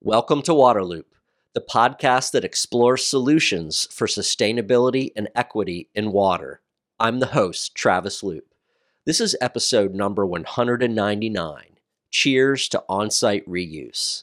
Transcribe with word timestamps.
Welcome 0.00 0.42
to 0.42 0.52
Waterloop, 0.52 1.04
the 1.52 1.60
podcast 1.60 2.32
that 2.32 2.44
explores 2.44 3.04
solutions 3.06 3.88
for 3.90 4.06
sustainability 4.06 5.10
and 5.14 5.28
equity 5.34 5.90
in 5.94 6.12
water. 6.12 6.62
I'm 6.98 7.20
the 7.20 7.26
host, 7.26 7.74
Travis 7.74 8.22
Loop. 8.22 8.54
This 9.04 9.20
is 9.20 9.36
episode 9.40 9.94
number 9.94 10.24
199 10.24 11.64
Cheers 12.10 12.68
to 12.70 12.82
On 12.88 13.10
Site 13.10 13.46
Reuse. 13.46 14.22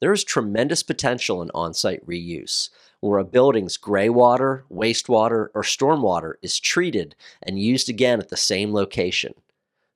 There 0.00 0.12
is 0.12 0.22
tremendous 0.22 0.82
potential 0.82 1.40
in 1.42 1.50
on 1.54 1.74
site 1.74 2.06
reuse, 2.06 2.68
where 3.04 3.18
a 3.18 3.24
building's 3.24 3.76
gray 3.76 4.08
water, 4.08 4.64
wastewater, 4.72 5.48
or 5.54 5.62
stormwater 5.62 6.36
is 6.40 6.58
treated 6.58 7.14
and 7.42 7.58
used 7.58 7.90
again 7.90 8.18
at 8.18 8.30
the 8.30 8.36
same 8.36 8.72
location. 8.72 9.34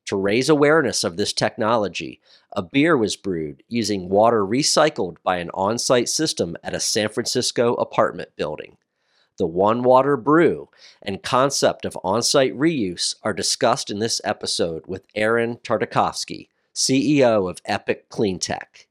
To 0.09 0.17
raise 0.17 0.51
awareness 0.51 1.05
of 1.05 1.17
this 1.17 1.33
technology, 1.33 2.21
a 2.53 2.63
beer 2.63 2.99
was 2.99 3.17
brewed 3.17 3.63
using 3.67 4.11
water 4.11 4.45
recycled 4.45 5.17
by 5.23 5.39
an 5.39 5.49
on 5.55 5.79
site 5.79 6.11
system 6.11 6.55
at 6.63 6.75
a 6.75 6.81
San 6.81 7.09
Francisco 7.09 7.73
apartment 7.77 8.29
building. 8.37 8.77
The 9.39 9.47
One 9.47 9.83
Water 9.83 10.19
Brew 10.19 10.69
and 11.01 11.23
concept 11.23 11.87
of 11.87 11.99
on 12.05 12.23
site 12.23 12.55
reuse 12.55 13.15
are 13.23 13.33
discussed 13.33 13.89
in 13.89 14.01
this 14.01 14.21
episode 14.23 14.83
with 14.87 15.07
Aaron 15.15 15.57
Tartakovsky, 15.65 16.49
CEO 16.75 17.49
of 17.49 17.63
Epic 17.65 18.11
Cleantec. 18.11 18.88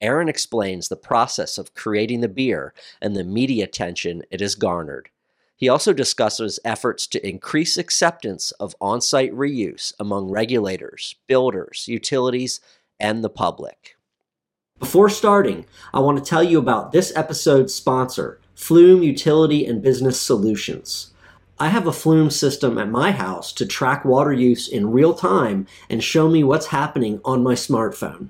Aaron 0.00 0.28
explains 0.28 0.88
the 0.88 0.96
process 0.96 1.58
of 1.58 1.74
creating 1.74 2.20
the 2.20 2.28
beer 2.28 2.74
and 3.00 3.16
the 3.16 3.24
media 3.24 3.64
attention 3.64 4.22
it 4.30 4.40
has 4.40 4.54
garnered. 4.54 5.08
He 5.56 5.70
also 5.70 5.94
discusses 5.94 6.60
efforts 6.64 7.06
to 7.08 7.26
increase 7.26 7.78
acceptance 7.78 8.50
of 8.52 8.76
on 8.78 9.00
site 9.00 9.32
reuse 9.32 9.94
among 9.98 10.30
regulators, 10.30 11.14
builders, 11.26 11.86
utilities, 11.88 12.60
and 13.00 13.24
the 13.24 13.30
public. 13.30 13.96
Before 14.78 15.08
starting, 15.08 15.64
I 15.94 16.00
want 16.00 16.18
to 16.18 16.28
tell 16.28 16.42
you 16.42 16.58
about 16.58 16.92
this 16.92 17.10
episode's 17.16 17.74
sponsor, 17.74 18.38
Flume 18.54 19.02
Utility 19.02 19.64
and 19.64 19.80
Business 19.80 20.20
Solutions. 20.20 21.12
I 21.58 21.68
have 21.68 21.86
a 21.86 21.92
Flume 21.92 22.28
system 22.28 22.76
at 22.76 22.90
my 22.90 23.12
house 23.12 23.50
to 23.54 23.64
track 23.64 24.04
water 24.04 24.34
use 24.34 24.68
in 24.68 24.92
real 24.92 25.14
time 25.14 25.66
and 25.88 26.04
show 26.04 26.28
me 26.28 26.44
what's 26.44 26.66
happening 26.66 27.22
on 27.24 27.42
my 27.42 27.54
smartphone. 27.54 28.28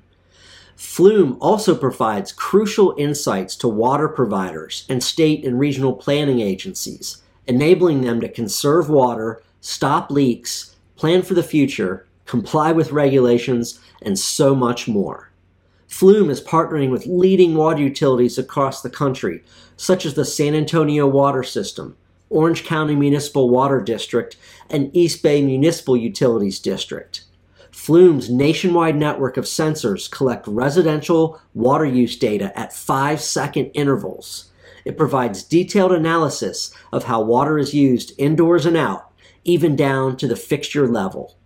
Flume 0.77 1.37
also 1.41 1.75
provides 1.75 2.31
crucial 2.31 2.93
insights 2.99 3.55
to 3.55 3.67
water 3.67 4.07
providers 4.07 4.85
and 4.87 5.03
state 5.03 5.43
and 5.43 5.59
regional 5.59 5.91
planning 5.91 6.39
agencies, 6.39 7.23
enabling 7.47 8.01
them 8.01 8.21
to 8.21 8.29
conserve 8.29 8.87
water, 8.87 9.41
stop 9.59 10.11
leaks, 10.11 10.75
plan 10.95 11.23
for 11.23 11.33
the 11.33 11.41
future, 11.41 12.05
comply 12.27 12.71
with 12.71 12.91
regulations, 12.91 13.79
and 14.03 14.19
so 14.19 14.53
much 14.53 14.87
more. 14.87 15.31
Flume 15.87 16.29
is 16.29 16.41
partnering 16.41 16.91
with 16.91 17.07
leading 17.07 17.55
water 17.55 17.81
utilities 17.81 18.37
across 18.37 18.83
the 18.83 18.89
country, 18.89 19.43
such 19.77 20.05
as 20.05 20.13
the 20.13 20.25
San 20.25 20.53
Antonio 20.53 21.07
Water 21.07 21.41
System, 21.41 21.97
Orange 22.29 22.63
County 22.63 22.95
Municipal 22.95 23.49
Water 23.49 23.81
District, 23.81 24.37
and 24.69 24.95
East 24.95 25.23
Bay 25.23 25.41
Municipal 25.41 25.97
Utilities 25.97 26.59
District. 26.59 27.23
Flume's 27.87 28.29
nationwide 28.29 28.97
network 28.97 29.37
of 29.37 29.45
sensors 29.45 30.11
collect 30.11 30.45
residential 30.45 31.39
water 31.53 31.85
use 31.85 32.17
data 32.17 32.51
at 32.59 32.73
five 32.73 33.21
second 33.21 33.71
intervals. 33.73 34.51
It 34.83 34.97
provides 34.97 35.41
detailed 35.41 35.93
analysis 35.93 36.73
of 36.91 37.05
how 37.05 37.21
water 37.21 37.57
is 37.57 37.73
used 37.73 38.11
indoors 38.17 38.65
and 38.65 38.75
out, 38.75 39.13
even 39.45 39.77
down 39.77 40.17
to 40.17 40.27
the 40.27 40.35
fixture 40.35 40.85
level. 40.85 41.37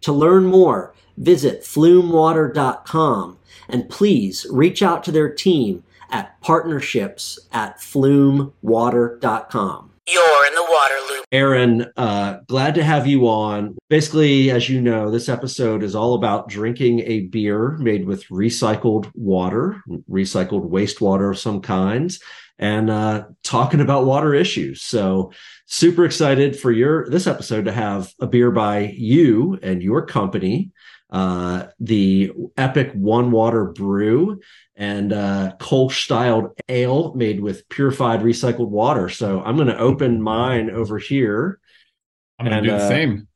To 0.00 0.12
learn 0.12 0.46
more, 0.46 0.92
visit 1.16 1.62
flumewater.com 1.62 3.38
and 3.68 3.88
please 3.88 4.46
reach 4.50 4.82
out 4.82 5.04
to 5.04 5.12
their 5.12 5.32
team 5.32 5.84
at 6.10 6.40
partnerships 6.40 7.38
at 7.52 7.78
flumewater.com. 7.78 9.93
You're 10.06 10.46
in 10.46 10.54
the 10.54 10.66
water 10.68 10.94
loop. 11.08 11.24
Aaron, 11.32 11.86
uh, 11.96 12.40
glad 12.46 12.74
to 12.74 12.84
have 12.84 13.06
you 13.06 13.26
on. 13.26 13.76
Basically, 13.88 14.50
as 14.50 14.68
you 14.68 14.82
know, 14.82 15.10
this 15.10 15.30
episode 15.30 15.82
is 15.82 15.94
all 15.94 16.14
about 16.14 16.48
drinking 16.48 17.00
a 17.00 17.20
beer 17.20 17.70
made 17.78 18.06
with 18.06 18.28
recycled 18.28 19.10
water, 19.14 19.82
recycled 20.10 20.68
wastewater 20.70 21.30
of 21.30 21.38
some 21.38 21.62
kinds, 21.62 22.20
and 22.58 22.90
uh, 22.90 23.24
talking 23.42 23.80
about 23.80 24.04
water 24.04 24.34
issues. 24.34 24.82
So, 24.82 25.32
super 25.66 26.04
excited 26.04 26.58
for 26.58 26.70
your 26.70 27.08
this 27.08 27.26
episode 27.26 27.64
to 27.64 27.72
have 27.72 28.12
a 28.20 28.26
beer 28.26 28.50
by 28.50 28.92
you 28.94 29.58
and 29.62 29.82
your 29.82 30.04
company, 30.04 30.70
uh, 31.10 31.68
the 31.80 32.30
Epic 32.58 32.92
One 32.92 33.30
Water 33.30 33.64
Brew 33.64 34.40
and 34.76 35.12
uh, 35.12 35.52
Kolsch 35.58 36.04
styled 36.04 36.50
ale 36.68 37.14
made 37.14 37.40
with 37.40 37.68
purified 37.68 38.20
recycled 38.20 38.68
water. 38.68 39.08
So 39.08 39.42
I'm 39.42 39.56
going 39.56 39.68
to 39.68 39.78
open 39.78 40.20
mine 40.20 40.70
over 40.70 40.98
here. 40.98 41.60
I'm 42.38 42.46
going 42.46 42.62
to 42.62 42.68
do 42.68 42.76
the 42.76 42.84
uh, 42.84 42.88
same. 42.88 43.28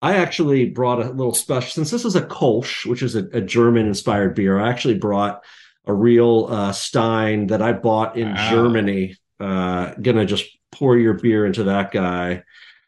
I 0.00 0.16
actually 0.16 0.66
brought 0.66 1.00
a 1.00 1.10
little 1.10 1.34
special, 1.34 1.70
since 1.70 1.90
this 1.90 2.04
is 2.04 2.14
a 2.14 2.22
Kolsch, 2.22 2.86
which 2.86 3.02
is 3.02 3.16
a, 3.16 3.24
a 3.32 3.40
German 3.40 3.86
inspired 3.86 4.34
beer. 4.34 4.60
I 4.60 4.68
actually 4.68 4.98
brought 4.98 5.42
a 5.86 5.92
real 5.92 6.46
uh, 6.50 6.72
Stein 6.72 7.48
that 7.48 7.62
I 7.62 7.72
bought 7.72 8.16
in 8.16 8.32
wow. 8.32 8.50
Germany. 8.50 9.16
Uh, 9.38 9.92
gonna 10.00 10.24
just 10.24 10.46
pour 10.72 10.96
your 10.96 11.14
beer 11.14 11.44
into 11.44 11.64
that 11.64 11.90
guy 11.90 12.42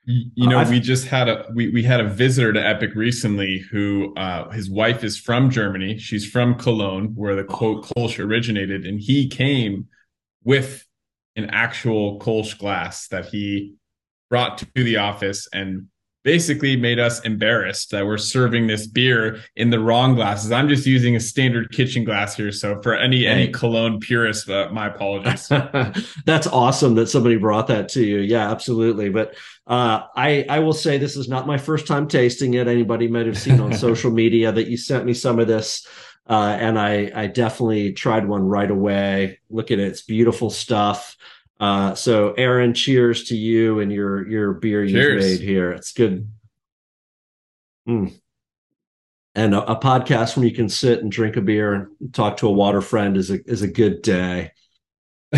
you 0.08 0.48
know, 0.48 0.60
uh, 0.60 0.70
we 0.70 0.80
just 0.80 1.06
had 1.06 1.28
a 1.28 1.44
we 1.54 1.68
we 1.68 1.82
had 1.82 2.00
a 2.00 2.08
visitor 2.08 2.54
to 2.54 2.66
Epic 2.66 2.94
recently 2.94 3.58
who 3.70 4.14
uh, 4.16 4.48
his 4.50 4.70
wife 4.70 5.04
is 5.04 5.18
from 5.18 5.50
Germany. 5.50 5.98
She's 5.98 6.26
from 6.26 6.54
Cologne, 6.54 7.12
where 7.14 7.36
the 7.36 7.44
quote 7.44 7.84
Kolsch 7.84 8.18
originated, 8.18 8.86
and 8.86 8.98
he 8.98 9.28
came 9.28 9.88
with 10.44 10.86
an 11.36 11.50
actual 11.50 12.18
Kolsch 12.20 12.56
glass 12.56 13.08
that 13.08 13.26
he 13.26 13.74
brought 14.30 14.58
to 14.58 14.66
the 14.74 14.96
office 14.96 15.46
and 15.52 15.88
basically 16.24 16.76
made 16.76 16.98
us 16.98 17.20
embarrassed 17.20 17.90
that 17.90 18.04
we're 18.04 18.18
serving 18.18 18.66
this 18.66 18.86
beer 18.86 19.40
in 19.56 19.70
the 19.70 19.78
wrong 19.78 20.14
glasses. 20.14 20.52
I'm 20.52 20.68
just 20.68 20.86
using 20.86 21.16
a 21.16 21.20
standard 21.20 21.70
kitchen 21.70 22.04
glass 22.04 22.36
here, 22.36 22.52
so 22.52 22.82
for 22.82 22.94
any 22.94 23.20
hey. 23.20 23.26
any 23.28 23.48
cologne 23.48 24.00
purists, 24.00 24.48
uh, 24.48 24.68
my 24.72 24.88
apologies. 24.88 25.48
That's 26.26 26.46
awesome 26.46 26.94
that 26.96 27.08
somebody 27.08 27.36
brought 27.36 27.68
that 27.68 27.88
to 27.90 28.04
you. 28.04 28.18
Yeah, 28.18 28.50
absolutely. 28.50 29.08
But 29.08 29.36
uh, 29.68 30.06
I 30.16 30.46
I 30.48 30.60
will 30.60 30.72
say 30.72 30.96
this 30.96 31.16
is 31.16 31.28
not 31.28 31.46
my 31.46 31.58
first 31.58 31.86
time 31.86 32.08
tasting 32.08 32.54
it. 32.54 32.66
Anybody 32.66 33.06
might 33.06 33.26
have 33.26 33.38
seen 33.38 33.60
on 33.60 33.72
social 33.74 34.10
media 34.10 34.50
that 34.50 34.68
you 34.68 34.78
sent 34.78 35.04
me 35.04 35.12
some 35.12 35.38
of 35.38 35.46
this. 35.46 35.86
Uh, 36.26 36.56
and 36.60 36.78
I, 36.78 37.10
I 37.14 37.26
definitely 37.26 37.94
tried 37.94 38.28
one 38.28 38.42
right 38.42 38.70
away. 38.70 39.38
Look 39.50 39.70
at 39.70 39.78
it; 39.78 39.88
it's 39.88 40.02
beautiful 40.02 40.48
stuff. 40.48 41.16
Uh, 41.60 41.94
so 41.94 42.32
Aaron, 42.32 42.72
cheers 42.72 43.24
to 43.24 43.36
you 43.36 43.80
and 43.80 43.92
your 43.92 44.26
your 44.26 44.54
beer 44.54 44.84
you've 44.84 45.22
made 45.22 45.40
here. 45.40 45.72
It's 45.72 45.92
good. 45.92 46.28
Mm. 47.86 48.14
And 49.34 49.54
a, 49.54 49.72
a, 49.72 49.80
podcast 49.80 50.36
when 50.36 50.46
you 50.46 50.54
can 50.54 50.68
sit 50.68 51.00
and 51.00 51.12
drink 51.12 51.36
a 51.36 51.40
beer 51.40 51.72
and 51.72 52.14
talk 52.14 52.38
to 52.38 52.48
a 52.48 52.52
water 52.52 52.80
friend 52.80 53.16
is 53.16 53.30
a 53.30 53.38
is 53.44 53.62
a 53.62 53.68
good 53.68 54.00
day. 54.02 54.52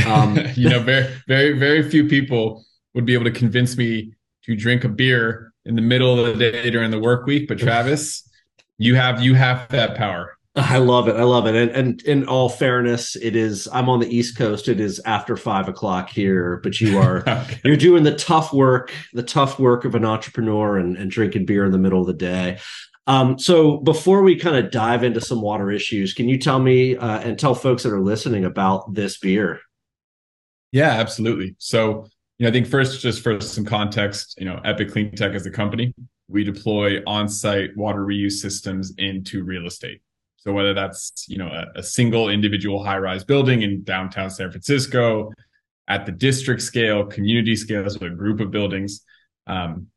Um, 0.07 0.39
you 0.55 0.69
know, 0.69 0.79
very 0.79 1.13
very 1.27 1.59
very 1.59 1.91
few 1.91 2.07
people 2.07 2.65
would 2.95 3.05
be 3.05 3.15
able 3.15 3.25
to 3.25 3.33
convince 3.33 3.77
me 3.77 4.13
to 4.51 4.63
drink 4.63 4.85
a 4.85 4.89
beer 4.89 5.53
in 5.65 5.77
the 5.77 5.83
middle 5.83 6.19
of 6.19 6.39
the 6.39 6.53
day 6.53 6.71
during 6.71 6.91
the 6.91 6.99
work 6.99 7.27
week. 7.27 7.49
But 7.49 7.59
Travis, 7.59 8.29
you 8.79 8.95
have 8.95 9.23
you 9.23 9.35
have 9.35 9.69
that 9.69 9.97
power. 9.97 10.37
I 10.57 10.79
love 10.79 11.07
it. 11.07 11.17
I 11.17 11.23
love 11.23 11.47
it. 11.47 11.55
And, 11.55 11.71
and 11.71 12.03
in 12.03 12.27
all 12.27 12.49
fairness, 12.49 13.15
it 13.15 13.37
is, 13.37 13.69
I'm 13.73 13.89
on 13.89 14.01
the 14.01 14.15
East 14.15 14.37
Coast. 14.37 14.67
It 14.67 14.81
is 14.81 15.01
after 15.05 15.37
five 15.37 15.69
o'clock 15.69 16.11
here, 16.11 16.61
but 16.63 16.81
you 16.81 16.99
are, 16.99 17.19
okay. 17.29 17.61
you're 17.65 17.77
doing 17.77 18.03
the 18.03 18.17
tough 18.17 18.53
work, 18.53 18.93
the 19.13 19.23
tough 19.23 19.61
work 19.61 19.85
of 19.85 19.95
an 19.95 20.05
entrepreneur 20.05 20.77
and, 20.77 20.97
and 20.97 21.09
drinking 21.09 21.47
beer 21.47 21.65
in 21.65 21.71
the 21.71 21.79
middle 21.79 22.01
of 22.01 22.09
the 22.09 22.15
day. 22.15 22.59
Um, 23.07 23.39
so 23.39 23.79
before 23.79 24.23
we 24.23 24.37
kind 24.37 24.57
of 24.57 24.71
dive 24.71 25.05
into 25.05 25.21
some 25.21 25.41
water 25.41 25.71
issues, 25.71 26.15
can 26.15 26.29
you 26.29 26.39
tell 26.39 26.59
me 26.59 26.97
uh, 26.97 27.21
and 27.21 27.39
tell 27.39 27.55
folks 27.55 27.85
that 27.85 27.93
are 27.93 28.01
listening 28.01 28.45
about 28.45 28.93
this 28.93 29.19
beer? 29.19 29.61
Yeah, 30.73 30.91
absolutely. 30.91 31.57
So, 31.59 32.07
you 32.41 32.45
know, 32.45 32.49
I 32.49 32.53
think 32.53 32.69
first, 32.69 33.03
just 33.03 33.23
for 33.23 33.39
some 33.39 33.67
context, 33.67 34.35
you 34.39 34.47
know, 34.47 34.59
Epic 34.65 34.89
Cleantec 34.89 35.35
as 35.35 35.45
a 35.45 35.51
company, 35.51 35.93
we 36.27 36.43
deploy 36.43 37.03
on-site 37.07 37.77
water 37.77 38.01
reuse 38.01 38.33
systems 38.41 38.95
into 38.97 39.45
real 39.45 39.67
estate. 39.67 40.01
So 40.39 40.51
whether 40.51 40.73
that's 40.73 41.27
you 41.29 41.37
know 41.37 41.49
a, 41.49 41.81
a 41.81 41.83
single 41.83 42.31
individual 42.31 42.83
high-rise 42.83 43.25
building 43.25 43.61
in 43.61 43.85
downtown 43.85 44.31
San 44.31 44.51
Francisco, 44.51 45.31
at 45.87 46.07
the 46.07 46.13
district 46.13 46.63
scale, 46.63 47.05
community 47.05 47.55
scale, 47.57 47.87
so 47.91 48.07
a 48.07 48.09
group 48.09 48.41
of 48.41 48.51
buildings, 48.51 49.05
um, 49.47 49.89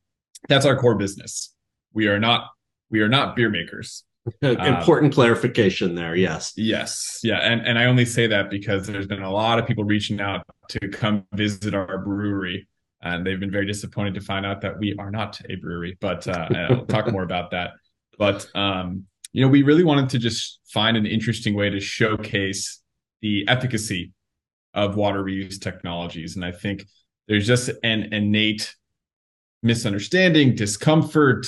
that's 0.49 0.65
our 0.65 0.77
core 0.77 0.95
business. 0.95 1.55
We 1.93 2.07
are 2.07 2.19
not 2.19 2.49
we 2.89 2.99
are 2.99 3.07
not 3.07 3.37
beer 3.37 3.49
makers. 3.49 4.03
Important 4.41 5.13
uh, 5.13 5.15
clarification 5.15 5.95
there. 5.95 6.15
Yes. 6.15 6.53
Yes. 6.55 7.19
Yeah. 7.23 7.39
And 7.39 7.65
and 7.67 7.77
I 7.77 7.85
only 7.85 8.05
say 8.05 8.27
that 8.27 8.49
because 8.49 8.87
there's 8.87 9.07
been 9.07 9.21
a 9.21 9.31
lot 9.31 9.59
of 9.59 9.67
people 9.67 9.83
reaching 9.83 10.21
out 10.21 10.45
to 10.69 10.79
come 10.87 11.25
visit 11.33 11.73
our 11.73 11.97
brewery 11.97 12.67
and 13.01 13.25
they've 13.25 13.39
been 13.39 13.51
very 13.51 13.65
disappointed 13.65 14.13
to 14.15 14.21
find 14.21 14.45
out 14.45 14.61
that 14.61 14.79
we 14.79 14.95
are 14.97 15.11
not 15.11 15.39
a 15.49 15.55
brewery. 15.55 15.97
But 15.99 16.27
uh, 16.27 16.47
I'll 16.69 16.85
talk 16.85 17.11
more 17.11 17.23
about 17.23 17.51
that. 17.51 17.71
But 18.17 18.47
um, 18.55 19.05
you 19.33 19.41
know, 19.41 19.49
we 19.49 19.63
really 19.63 19.83
wanted 19.83 20.09
to 20.11 20.19
just 20.19 20.59
find 20.65 20.95
an 20.95 21.05
interesting 21.05 21.53
way 21.55 21.69
to 21.69 21.79
showcase 21.79 22.81
the 23.21 23.45
efficacy 23.47 24.13
of 24.73 24.95
water 24.95 25.23
reuse 25.23 25.59
technologies, 25.59 26.35
and 26.35 26.45
I 26.45 26.51
think 26.51 26.85
there's 27.27 27.45
just 27.45 27.69
an 27.83 28.13
innate 28.13 28.73
misunderstanding, 29.61 30.55
discomfort, 30.55 31.47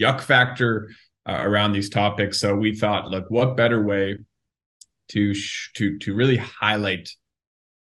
yuck 0.00 0.20
factor 0.20 0.90
uh, 1.28 1.40
around 1.42 1.72
these 1.72 1.90
topics. 1.90 2.40
So 2.40 2.54
we 2.54 2.74
thought, 2.74 3.10
look, 3.10 3.30
what 3.30 3.56
better 3.56 3.82
way 3.82 4.18
to 5.10 5.34
sh- 5.34 5.70
to 5.74 5.98
to 5.98 6.14
really 6.14 6.36
highlight 6.36 7.10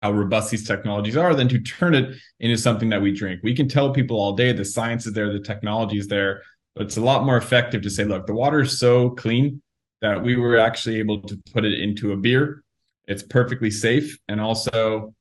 how 0.01 0.12
robust 0.12 0.51
these 0.51 0.68
technologies 0.68 1.18
are 1.18 1.33
than 1.33 1.47
to 1.50 1.59
turn 1.59 1.95
it 1.95 2.15
into 2.39 2.57
something 2.57 2.89
that 2.89 3.01
we 3.01 3.12
drink. 3.12 3.41
We 3.44 3.56
can 3.56 3.68
tell 3.68 3.94
people 3.94 4.18
all 4.18 4.33
day 4.33 4.51
the 4.51 4.65
science 4.65 5.07
is 5.07 5.13
there, 5.13 5.33
the 5.33 5.39
technology 5.39 5.97
is 5.97 6.07
there, 6.07 6.44
but 6.75 6.85
it's 6.85 6.97
a 6.97 7.01
lot 7.01 7.25
more 7.25 7.38
effective 7.38 7.81
to 7.81 7.89
say, 7.89 8.03
look, 8.03 8.27
the 8.27 8.33
water 8.33 8.62
is 8.62 8.79
so 8.79 9.09
clean 9.12 9.62
that 10.01 10.21
we 10.21 10.35
were 10.35 10.59
actually 10.59 11.00
able 11.00 11.21
to 11.23 11.41
put 11.51 11.65
it 11.65 11.80
into 11.80 12.12
a 12.12 12.18
beer. 12.18 12.63
It's 13.07 13.23
perfectly 13.23 13.71
safe 13.71 14.18
and 14.27 14.39
also 14.39 15.15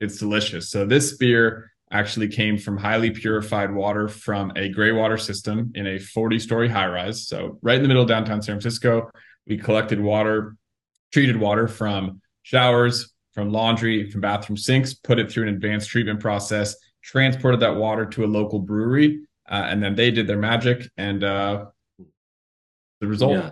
it's 0.00 0.18
delicious. 0.18 0.70
So 0.70 0.86
this 0.86 1.16
beer 1.16 1.72
actually 1.90 2.28
came 2.28 2.56
from 2.56 2.76
highly 2.76 3.10
purified 3.10 3.72
water 3.72 4.08
from 4.08 4.52
a 4.56 4.68
gray 4.68 4.92
water 4.92 5.16
system 5.16 5.72
in 5.74 5.86
a 5.86 5.98
40 5.98 6.38
story 6.38 6.68
high 6.68 6.86
rise. 6.86 7.26
So 7.26 7.58
right 7.62 7.76
in 7.76 7.82
the 7.82 7.88
middle 7.88 8.02
of 8.02 8.08
downtown 8.08 8.42
San 8.42 8.54
Francisco, 8.54 9.10
we 9.46 9.58
collected 9.58 10.00
water, 10.00 10.56
treated 11.12 11.36
water 11.36 11.66
from 11.66 12.20
showers, 12.42 13.12
from 13.32 13.50
laundry, 13.50 14.10
from 14.10 14.20
bathroom 14.20 14.56
sinks, 14.56 14.94
put 14.94 15.18
it 15.18 15.30
through 15.30 15.48
an 15.48 15.54
advanced 15.54 15.90
treatment 15.90 16.20
process, 16.20 16.76
transported 17.02 17.60
that 17.60 17.76
water 17.76 18.06
to 18.06 18.24
a 18.24 18.26
local 18.26 18.60
brewery, 18.60 19.20
uh, 19.48 19.66
and 19.68 19.82
then 19.82 19.94
they 19.94 20.10
did 20.10 20.26
their 20.26 20.38
magic. 20.38 20.88
And 20.96 21.24
uh, 21.24 21.66
the 23.00 23.06
result. 23.06 23.32
Yeah. 23.32 23.50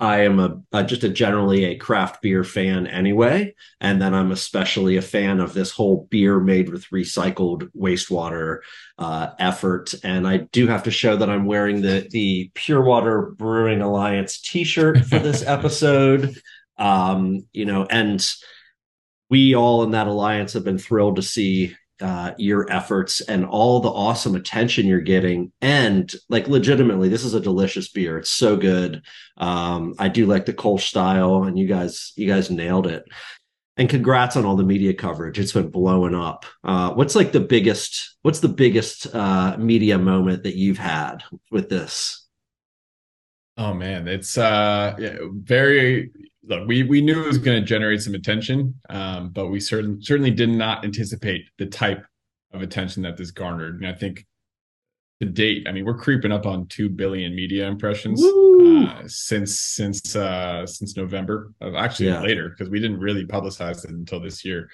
I 0.00 0.20
am 0.24 0.40
a, 0.40 0.58
a, 0.72 0.82
just 0.82 1.04
a 1.04 1.10
generally 1.10 1.64
a 1.64 1.76
craft 1.76 2.22
beer 2.22 2.42
fan 2.42 2.86
anyway, 2.86 3.54
and 3.82 4.00
then 4.00 4.14
I'm 4.14 4.32
especially 4.32 4.96
a 4.96 5.02
fan 5.02 5.40
of 5.40 5.52
this 5.52 5.70
whole 5.70 6.08
beer 6.10 6.40
made 6.40 6.70
with 6.70 6.88
recycled 6.88 7.70
wastewater 7.76 8.60
uh, 8.98 9.28
effort. 9.38 9.92
And 10.02 10.26
I 10.26 10.38
do 10.52 10.66
have 10.68 10.84
to 10.84 10.90
show 10.90 11.16
that 11.16 11.28
I'm 11.28 11.44
wearing 11.44 11.82
the 11.82 12.08
the 12.10 12.50
Pure 12.54 12.84
Water 12.84 13.34
Brewing 13.36 13.82
Alliance 13.82 14.40
T-shirt 14.40 15.04
for 15.04 15.18
this 15.18 15.42
episode. 15.46 16.34
Um, 16.78 17.46
you 17.52 17.66
know, 17.66 17.84
and 17.84 18.26
we 19.28 19.54
all 19.54 19.82
in 19.82 19.90
that 19.90 20.06
alliance 20.06 20.54
have 20.54 20.64
been 20.64 20.78
thrilled 20.78 21.16
to 21.16 21.22
see 21.22 21.76
uh, 22.00 22.32
your 22.38 22.70
efforts 22.72 23.20
and 23.20 23.44
all 23.44 23.80
the 23.80 23.90
awesome 23.90 24.34
attention 24.34 24.86
you're 24.86 25.00
getting. 25.00 25.52
And 25.60 26.12
like, 26.28 26.48
legitimately, 26.48 27.08
this 27.08 27.24
is 27.24 27.34
a 27.34 27.40
delicious 27.40 27.88
beer. 27.88 28.18
It's 28.18 28.30
so 28.30 28.56
good. 28.56 29.02
Um, 29.36 29.94
I 29.98 30.08
do 30.08 30.26
like 30.26 30.46
the 30.46 30.52
Kolsch 30.52 30.82
style, 30.82 31.44
and 31.44 31.58
you 31.58 31.66
guys, 31.66 32.12
you 32.16 32.26
guys 32.26 32.50
nailed 32.50 32.86
it. 32.86 33.04
And 33.76 33.88
congrats 33.88 34.36
on 34.36 34.44
all 34.44 34.56
the 34.56 34.62
media 34.64 34.92
coverage. 34.92 35.38
It's 35.38 35.52
been 35.52 35.70
blowing 35.70 36.14
up. 36.14 36.44
Uh, 36.62 36.92
what's 36.92 37.14
like 37.14 37.32
the 37.32 37.40
biggest? 37.40 38.16
What's 38.22 38.40
the 38.40 38.48
biggest 38.48 39.14
uh, 39.14 39.56
media 39.58 39.96
moment 39.96 40.42
that 40.42 40.56
you've 40.56 40.78
had 40.78 41.22
with 41.50 41.70
this? 41.70 42.19
Oh 43.56 43.74
man, 43.74 44.08
it's 44.08 44.38
uh, 44.38 44.94
yeah, 44.98 45.16
very 45.32 46.10
look, 46.44 46.66
we 46.66 46.82
we 46.82 47.00
knew 47.00 47.22
it 47.22 47.26
was 47.26 47.38
going 47.38 47.60
to 47.60 47.66
generate 47.66 48.02
some 48.02 48.14
attention, 48.14 48.74
um, 48.88 49.30
but 49.30 49.48
we 49.48 49.60
certainly 49.60 50.02
certainly 50.02 50.30
did 50.30 50.50
not 50.50 50.84
anticipate 50.84 51.44
the 51.58 51.66
type 51.66 52.04
of 52.52 52.62
attention 52.62 53.02
that 53.02 53.16
this 53.16 53.30
garnered. 53.30 53.76
And 53.76 53.86
I 53.86 53.92
think 53.92 54.26
to 55.20 55.26
date, 55.26 55.66
I 55.68 55.72
mean, 55.72 55.84
we're 55.84 55.98
creeping 55.98 56.32
up 56.32 56.46
on 56.46 56.66
two 56.66 56.88
billion 56.88 57.34
media 57.34 57.66
impressions 57.66 58.22
uh, 58.22 59.02
since 59.06 59.58
since 59.58 60.16
uh, 60.16 60.66
since 60.66 60.96
November. 60.96 61.52
Actually, 61.76 62.06
yeah. 62.06 62.22
later 62.22 62.48
because 62.50 62.70
we 62.70 62.80
didn't 62.80 63.00
really 63.00 63.26
publicize 63.26 63.84
it 63.84 63.90
until 63.90 64.20
this 64.20 64.44
year. 64.44 64.70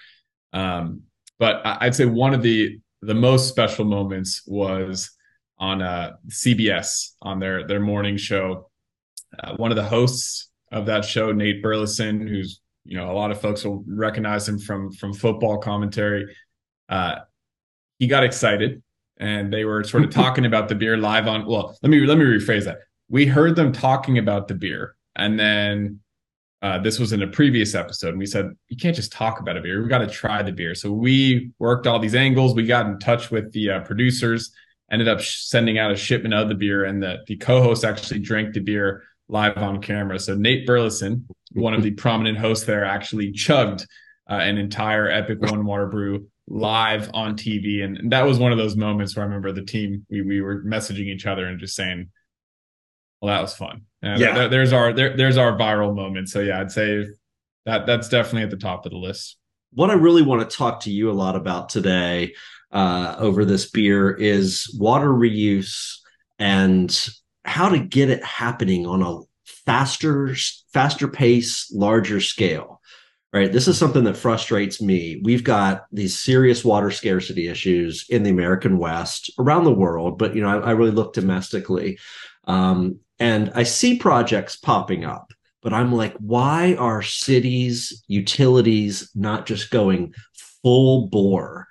Um, 0.52 1.02
but 1.38 1.60
I'd 1.64 1.94
say 1.94 2.06
one 2.06 2.34
of 2.34 2.42
the 2.42 2.78
the 3.02 3.14
most 3.14 3.48
special 3.48 3.84
moments 3.84 4.42
was 4.46 5.15
on 5.58 5.82
uh, 5.82 6.16
CBS 6.28 7.12
on 7.22 7.38
their 7.38 7.66
their 7.66 7.80
morning 7.80 8.16
show. 8.16 8.70
Uh, 9.42 9.56
one 9.56 9.70
of 9.70 9.76
the 9.76 9.84
hosts 9.84 10.50
of 10.72 10.86
that 10.86 11.04
show, 11.04 11.32
Nate 11.32 11.62
Burleson, 11.62 12.26
who's 12.26 12.60
you 12.84 12.96
know 12.96 13.10
a 13.10 13.14
lot 13.14 13.30
of 13.30 13.40
folks 13.40 13.64
will 13.64 13.84
recognize 13.86 14.48
him 14.48 14.58
from 14.58 14.92
from 14.92 15.12
football 15.12 15.58
commentary. 15.58 16.34
Uh, 16.88 17.16
he 17.98 18.06
got 18.06 18.24
excited, 18.24 18.82
and 19.18 19.52
they 19.52 19.64
were 19.64 19.84
sort 19.84 20.04
of 20.04 20.10
talking 20.22 20.46
about 20.46 20.68
the 20.68 20.74
beer 20.74 20.96
live 20.96 21.26
on. 21.26 21.46
Well, 21.46 21.76
let 21.82 21.90
me 21.90 22.00
let 22.00 22.18
me 22.18 22.24
rephrase 22.24 22.64
that. 22.64 22.78
We 23.08 23.26
heard 23.26 23.56
them 23.56 23.72
talking 23.72 24.18
about 24.18 24.48
the 24.48 24.54
beer, 24.54 24.96
and 25.14 25.38
then 25.38 26.00
uh, 26.62 26.78
this 26.78 26.98
was 26.98 27.12
in 27.12 27.22
a 27.22 27.26
previous 27.26 27.74
episode, 27.74 28.10
and 28.10 28.18
we 28.18 28.26
said 28.26 28.50
you 28.68 28.76
can't 28.76 28.96
just 28.96 29.12
talk 29.12 29.40
about 29.40 29.56
a 29.56 29.60
beer. 29.60 29.82
We 29.82 29.88
got 29.88 29.98
to 29.98 30.06
try 30.06 30.42
the 30.42 30.52
beer. 30.52 30.74
So 30.74 30.90
we 30.92 31.50
worked 31.58 31.86
all 31.86 31.98
these 31.98 32.14
angles. 32.14 32.54
We 32.54 32.66
got 32.66 32.86
in 32.86 32.98
touch 32.98 33.30
with 33.30 33.52
the 33.52 33.70
uh, 33.70 33.80
producers. 33.80 34.52
Ended 34.90 35.08
up 35.08 35.20
sending 35.20 35.78
out 35.78 35.90
a 35.90 35.96
shipment 35.96 36.34
of 36.34 36.48
the 36.48 36.54
beer, 36.54 36.84
and 36.84 37.02
the 37.02 37.18
the 37.26 37.36
co-host 37.36 37.84
actually 37.84 38.20
drank 38.20 38.54
the 38.54 38.60
beer 38.60 39.02
live 39.28 39.56
on 39.56 39.82
camera. 39.82 40.18
So 40.18 40.34
Nate 40.34 40.66
Burleson, 40.66 41.26
one 41.52 41.74
of 41.74 41.82
the 41.82 41.90
prominent 42.02 42.38
hosts 42.38 42.66
there, 42.66 42.84
actually 42.84 43.32
chugged 43.32 43.86
uh, 44.30 44.34
an 44.34 44.58
entire 44.58 45.08
Epic 45.08 45.40
One 45.40 45.64
Water 45.64 45.86
Brew 45.86 46.28
live 46.48 47.10
on 47.12 47.36
TV, 47.36 47.82
and, 47.82 47.96
and 47.96 48.12
that 48.12 48.22
was 48.22 48.38
one 48.38 48.52
of 48.52 48.58
those 48.58 48.76
moments 48.76 49.16
where 49.16 49.24
I 49.24 49.26
remember 49.26 49.52
the 49.52 49.64
team 49.64 50.06
we 50.10 50.22
we 50.22 50.40
were 50.40 50.62
messaging 50.62 51.06
each 51.06 51.26
other 51.26 51.46
and 51.46 51.58
just 51.58 51.74
saying, 51.74 52.10
"Well, 53.20 53.34
that 53.34 53.42
was 53.42 53.54
fun." 53.54 53.82
Uh, 54.04 54.16
yeah, 54.18 54.34
there, 54.34 54.48
there's 54.48 54.72
our 54.72 54.92
there, 54.92 55.16
there's 55.16 55.36
our 55.36 55.58
viral 55.58 55.94
moment. 55.94 56.28
So 56.28 56.40
yeah, 56.40 56.60
I'd 56.60 56.70
say 56.70 57.06
that 57.64 57.86
that's 57.86 58.08
definitely 58.08 58.42
at 58.42 58.50
the 58.50 58.56
top 58.56 58.86
of 58.86 58.92
the 58.92 58.98
list. 58.98 59.36
What 59.72 59.90
I 59.90 59.94
really 59.94 60.22
want 60.22 60.48
to 60.48 60.56
talk 60.56 60.80
to 60.80 60.90
you 60.90 61.10
a 61.10 61.12
lot 61.12 61.36
about 61.36 61.68
today 61.68 62.34
uh, 62.72 63.16
over 63.18 63.44
this 63.44 63.70
beer 63.70 64.10
is 64.12 64.74
water 64.78 65.08
reuse 65.08 65.96
and 66.38 67.08
how 67.44 67.68
to 67.68 67.78
get 67.78 68.10
it 68.10 68.24
happening 68.24 68.86
on 68.86 69.02
a 69.02 69.20
faster 69.44 70.34
faster 70.72 71.08
pace 71.08 71.70
larger 71.72 72.20
scale 72.20 72.76
right? 73.32 73.52
This 73.52 73.68
is 73.68 73.76
something 73.76 74.04
that 74.04 74.16
frustrates 74.16 74.80
me. 74.80 75.20
We've 75.22 75.44
got 75.44 75.84
these 75.92 76.18
serious 76.18 76.64
water 76.64 76.90
scarcity 76.90 77.48
issues 77.48 78.06
in 78.08 78.22
the 78.22 78.30
american 78.30 78.78
west 78.78 79.30
around 79.38 79.64
the 79.64 79.72
world 79.72 80.18
but 80.18 80.34
you 80.34 80.42
know 80.42 80.48
i, 80.48 80.68
I 80.68 80.70
really 80.72 80.90
look 80.90 81.12
domestically 81.12 81.98
um, 82.44 83.00
and 83.18 83.52
i 83.54 83.62
see 83.62 83.98
projects 83.98 84.56
popping 84.56 85.04
up 85.04 85.32
but 85.62 85.72
i'm 85.72 85.92
like 85.92 86.14
why 86.16 86.74
are 86.76 87.02
cities 87.02 88.02
utilities 88.08 89.10
not 89.14 89.46
just 89.46 89.70
going 89.70 90.14
full 90.62 91.08
bore 91.08 91.66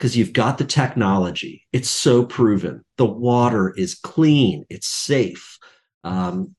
because 0.00 0.16
you've 0.16 0.32
got 0.32 0.56
the 0.56 0.64
technology. 0.64 1.66
It's 1.74 1.90
so 1.90 2.24
proven. 2.24 2.82
The 2.96 3.04
water 3.04 3.74
is 3.76 3.94
clean. 3.94 4.64
It's 4.70 4.86
safe. 4.86 5.58
Um, 6.04 6.56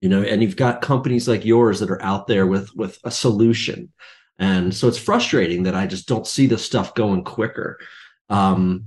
you 0.00 0.08
know, 0.08 0.22
and 0.22 0.40
you've 0.40 0.54
got 0.54 0.80
companies 0.80 1.26
like 1.26 1.44
yours 1.44 1.80
that 1.80 1.90
are 1.90 2.02
out 2.02 2.28
there 2.28 2.46
with 2.46 2.72
with 2.76 3.00
a 3.02 3.10
solution. 3.10 3.92
And 4.38 4.72
so 4.72 4.86
it's 4.86 4.96
frustrating 4.96 5.64
that 5.64 5.74
I 5.74 5.88
just 5.88 6.06
don't 6.06 6.26
see 6.26 6.46
this 6.46 6.64
stuff 6.64 6.94
going 6.94 7.24
quicker. 7.24 7.80
Um, 8.30 8.84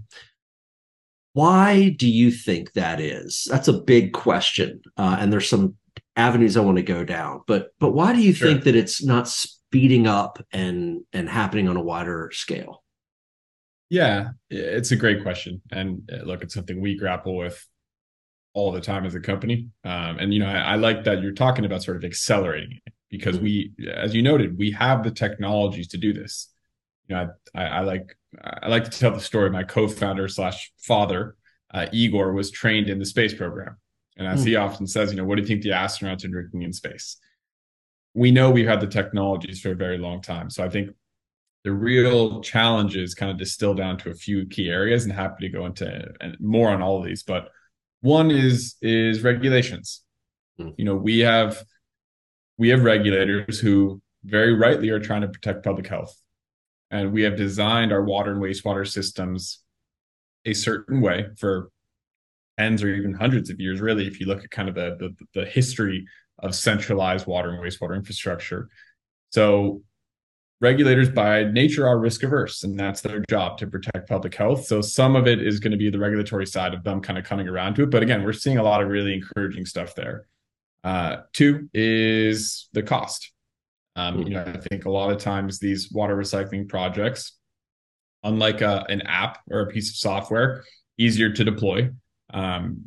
why 1.33 1.89
do 1.89 2.09
you 2.09 2.31
think 2.31 2.71
that 2.73 3.01
is? 3.01 3.45
That's 3.49 3.67
a 3.67 3.73
big 3.73 4.13
question, 4.13 4.81
uh, 4.95 5.17
and 5.19 5.33
there's 5.33 5.49
some 5.49 5.75
avenues 6.15 6.55
I 6.55 6.61
want 6.61 6.77
to 6.77 6.83
go 6.83 7.03
down. 7.03 7.41
But 7.45 7.73
but 7.77 7.91
why 7.91 8.13
do 8.13 8.21
you 8.21 8.31
sure. 8.31 8.47
think 8.47 8.63
that 8.63 8.75
it's 8.75 9.03
not 9.03 9.27
speeding 9.27 10.07
up 10.07 10.41
and 10.53 11.01
and 11.11 11.27
happening 11.27 11.67
on 11.67 11.75
a 11.75 11.83
wider 11.83 12.31
scale? 12.33 12.80
Yeah, 13.91 14.29
it's 14.49 14.91
a 14.91 14.95
great 14.95 15.21
question, 15.21 15.61
and 15.69 16.09
uh, 16.09 16.23
look, 16.23 16.43
it's 16.43 16.53
something 16.53 16.79
we 16.79 16.97
grapple 16.97 17.35
with 17.35 17.67
all 18.53 18.71
the 18.71 18.79
time 18.79 19.05
as 19.05 19.15
a 19.15 19.19
company. 19.19 19.67
Um, 19.83 20.17
and 20.17 20.33
you 20.33 20.39
know, 20.39 20.47
I, 20.47 20.59
I, 20.59 20.75
like 20.75 21.03
that 21.03 21.21
you're 21.21 21.33
talking 21.33 21.65
about 21.65 21.83
sort 21.83 21.97
of 21.97 22.05
accelerating 22.05 22.79
it 22.85 22.93
because 23.09 23.37
we, 23.37 23.73
as 23.93 24.15
you 24.15 24.21
noted, 24.21 24.57
we 24.57 24.71
have 24.71 25.03
the 25.03 25.11
technologies 25.11 25.89
to 25.89 25.97
do 25.97 26.13
this. 26.13 26.47
You 27.09 27.15
know, 27.15 27.31
I, 27.53 27.63
I 27.63 27.79
like 27.81 28.17
I 28.41 28.69
like 28.69 28.85
to 28.85 28.97
tell 28.97 29.11
the 29.11 29.19
story. 29.19 29.49
My 29.49 29.63
co-founder 29.63 30.29
slash 30.29 30.71
father, 30.77 31.35
uh, 31.73 31.87
Igor, 31.91 32.31
was 32.31 32.49
trained 32.49 32.87
in 32.87 32.97
the 32.97 33.05
space 33.05 33.33
program, 33.33 33.75
and 34.15 34.25
as 34.25 34.43
mm. 34.43 34.47
he 34.47 34.55
often 34.55 34.87
says, 34.87 35.11
you 35.11 35.17
know, 35.17 35.25
what 35.25 35.35
do 35.35 35.41
you 35.41 35.47
think 35.49 35.63
the 35.63 35.71
astronauts 35.71 36.23
are 36.23 36.29
drinking 36.29 36.61
in 36.61 36.71
space? 36.71 37.17
We 38.13 38.31
know 38.31 38.51
we've 38.51 38.69
had 38.69 38.79
the 38.79 38.87
technologies 38.87 39.59
for 39.59 39.71
a 39.71 39.75
very 39.75 39.97
long 39.97 40.21
time, 40.21 40.49
so 40.49 40.63
I 40.63 40.69
think 40.69 40.91
the 41.63 41.71
real 41.71 42.41
challenges 42.41 43.13
kind 43.13 43.31
of 43.31 43.37
distill 43.37 43.73
down 43.73 43.97
to 43.97 44.09
a 44.09 44.15
few 44.15 44.45
key 44.47 44.69
areas 44.69 45.03
and 45.03 45.13
happy 45.13 45.47
to 45.47 45.49
go 45.49 45.65
into 45.65 46.03
more 46.39 46.69
on 46.69 46.81
all 46.81 46.99
of 46.99 47.05
these 47.05 47.23
but 47.23 47.49
one 48.01 48.31
is 48.31 48.75
is 48.81 49.21
regulations 49.21 50.03
mm. 50.59 50.73
you 50.77 50.85
know 50.85 50.95
we 50.95 51.19
have 51.19 51.63
we 52.57 52.69
have 52.69 52.83
regulators 52.83 53.59
who 53.59 54.01
very 54.23 54.53
rightly 54.53 54.89
are 54.89 54.99
trying 54.99 55.21
to 55.21 55.27
protect 55.27 55.63
public 55.63 55.87
health 55.87 56.15
and 56.91 57.11
we 57.11 57.21
have 57.21 57.35
designed 57.35 57.91
our 57.91 58.03
water 58.03 58.31
and 58.31 58.41
wastewater 58.41 58.87
systems 58.87 59.59
a 60.45 60.53
certain 60.53 61.01
way 61.01 61.27
for 61.37 61.69
tens 62.57 62.83
or 62.83 62.93
even 62.93 63.13
hundreds 63.13 63.49
of 63.49 63.59
years, 63.59 63.81
really, 63.81 64.07
if 64.07 64.19
you 64.19 64.27
look 64.27 64.43
at 64.43 64.51
kind 64.51 64.69
of 64.69 64.75
the, 64.75 64.97
the, 64.99 65.41
the 65.41 65.45
history 65.45 66.05
of 66.39 66.55
centralized 66.55 67.27
water 67.27 67.49
and 67.49 67.59
wastewater 67.59 67.95
infrastructure. 67.95 68.69
So 69.31 69.81
regulators 70.61 71.09
by 71.09 71.43
nature 71.43 71.87
are 71.87 71.99
risk 71.99 72.23
averse 72.23 72.63
and 72.63 72.79
that's 72.79 73.01
their 73.01 73.23
job 73.29 73.57
to 73.57 73.67
protect 73.67 74.07
public 74.07 74.33
health. 74.35 74.65
So 74.65 74.81
some 74.81 75.15
of 75.15 75.27
it 75.27 75.45
is 75.45 75.59
going 75.59 75.71
to 75.71 75.77
be 75.77 75.89
the 75.89 75.99
regulatory 75.99 76.45
side 76.45 76.73
of 76.73 76.83
them 76.83 77.01
kind 77.01 77.19
of 77.19 77.25
coming 77.25 77.47
around 77.47 77.75
to 77.75 77.83
it. 77.83 77.89
But 77.89 78.03
again 78.03 78.23
we're 78.23 78.33
seeing 78.33 78.57
a 78.57 78.63
lot 78.63 78.81
of 78.81 78.87
really 78.87 79.13
encouraging 79.13 79.65
stuff 79.65 79.95
there. 79.95 80.27
Uh, 80.83 81.17
two 81.33 81.69
is 81.73 82.69
the 82.73 82.83
cost. 82.83 83.31
Um, 83.97 84.21
you 84.21 84.29
know 84.29 84.43
i 84.43 84.57
think 84.57 84.85
a 84.85 84.89
lot 84.89 85.11
of 85.11 85.17
times 85.17 85.59
these 85.59 85.91
water 85.91 86.15
recycling 86.15 86.69
projects 86.69 87.33
unlike 88.23 88.61
a, 88.61 88.85
an 88.87 89.01
app 89.01 89.39
or 89.49 89.61
a 89.61 89.67
piece 89.67 89.89
of 89.89 89.95
software 89.97 90.63
easier 90.97 91.31
to 91.31 91.43
deploy. 91.43 91.89
Um, 92.33 92.85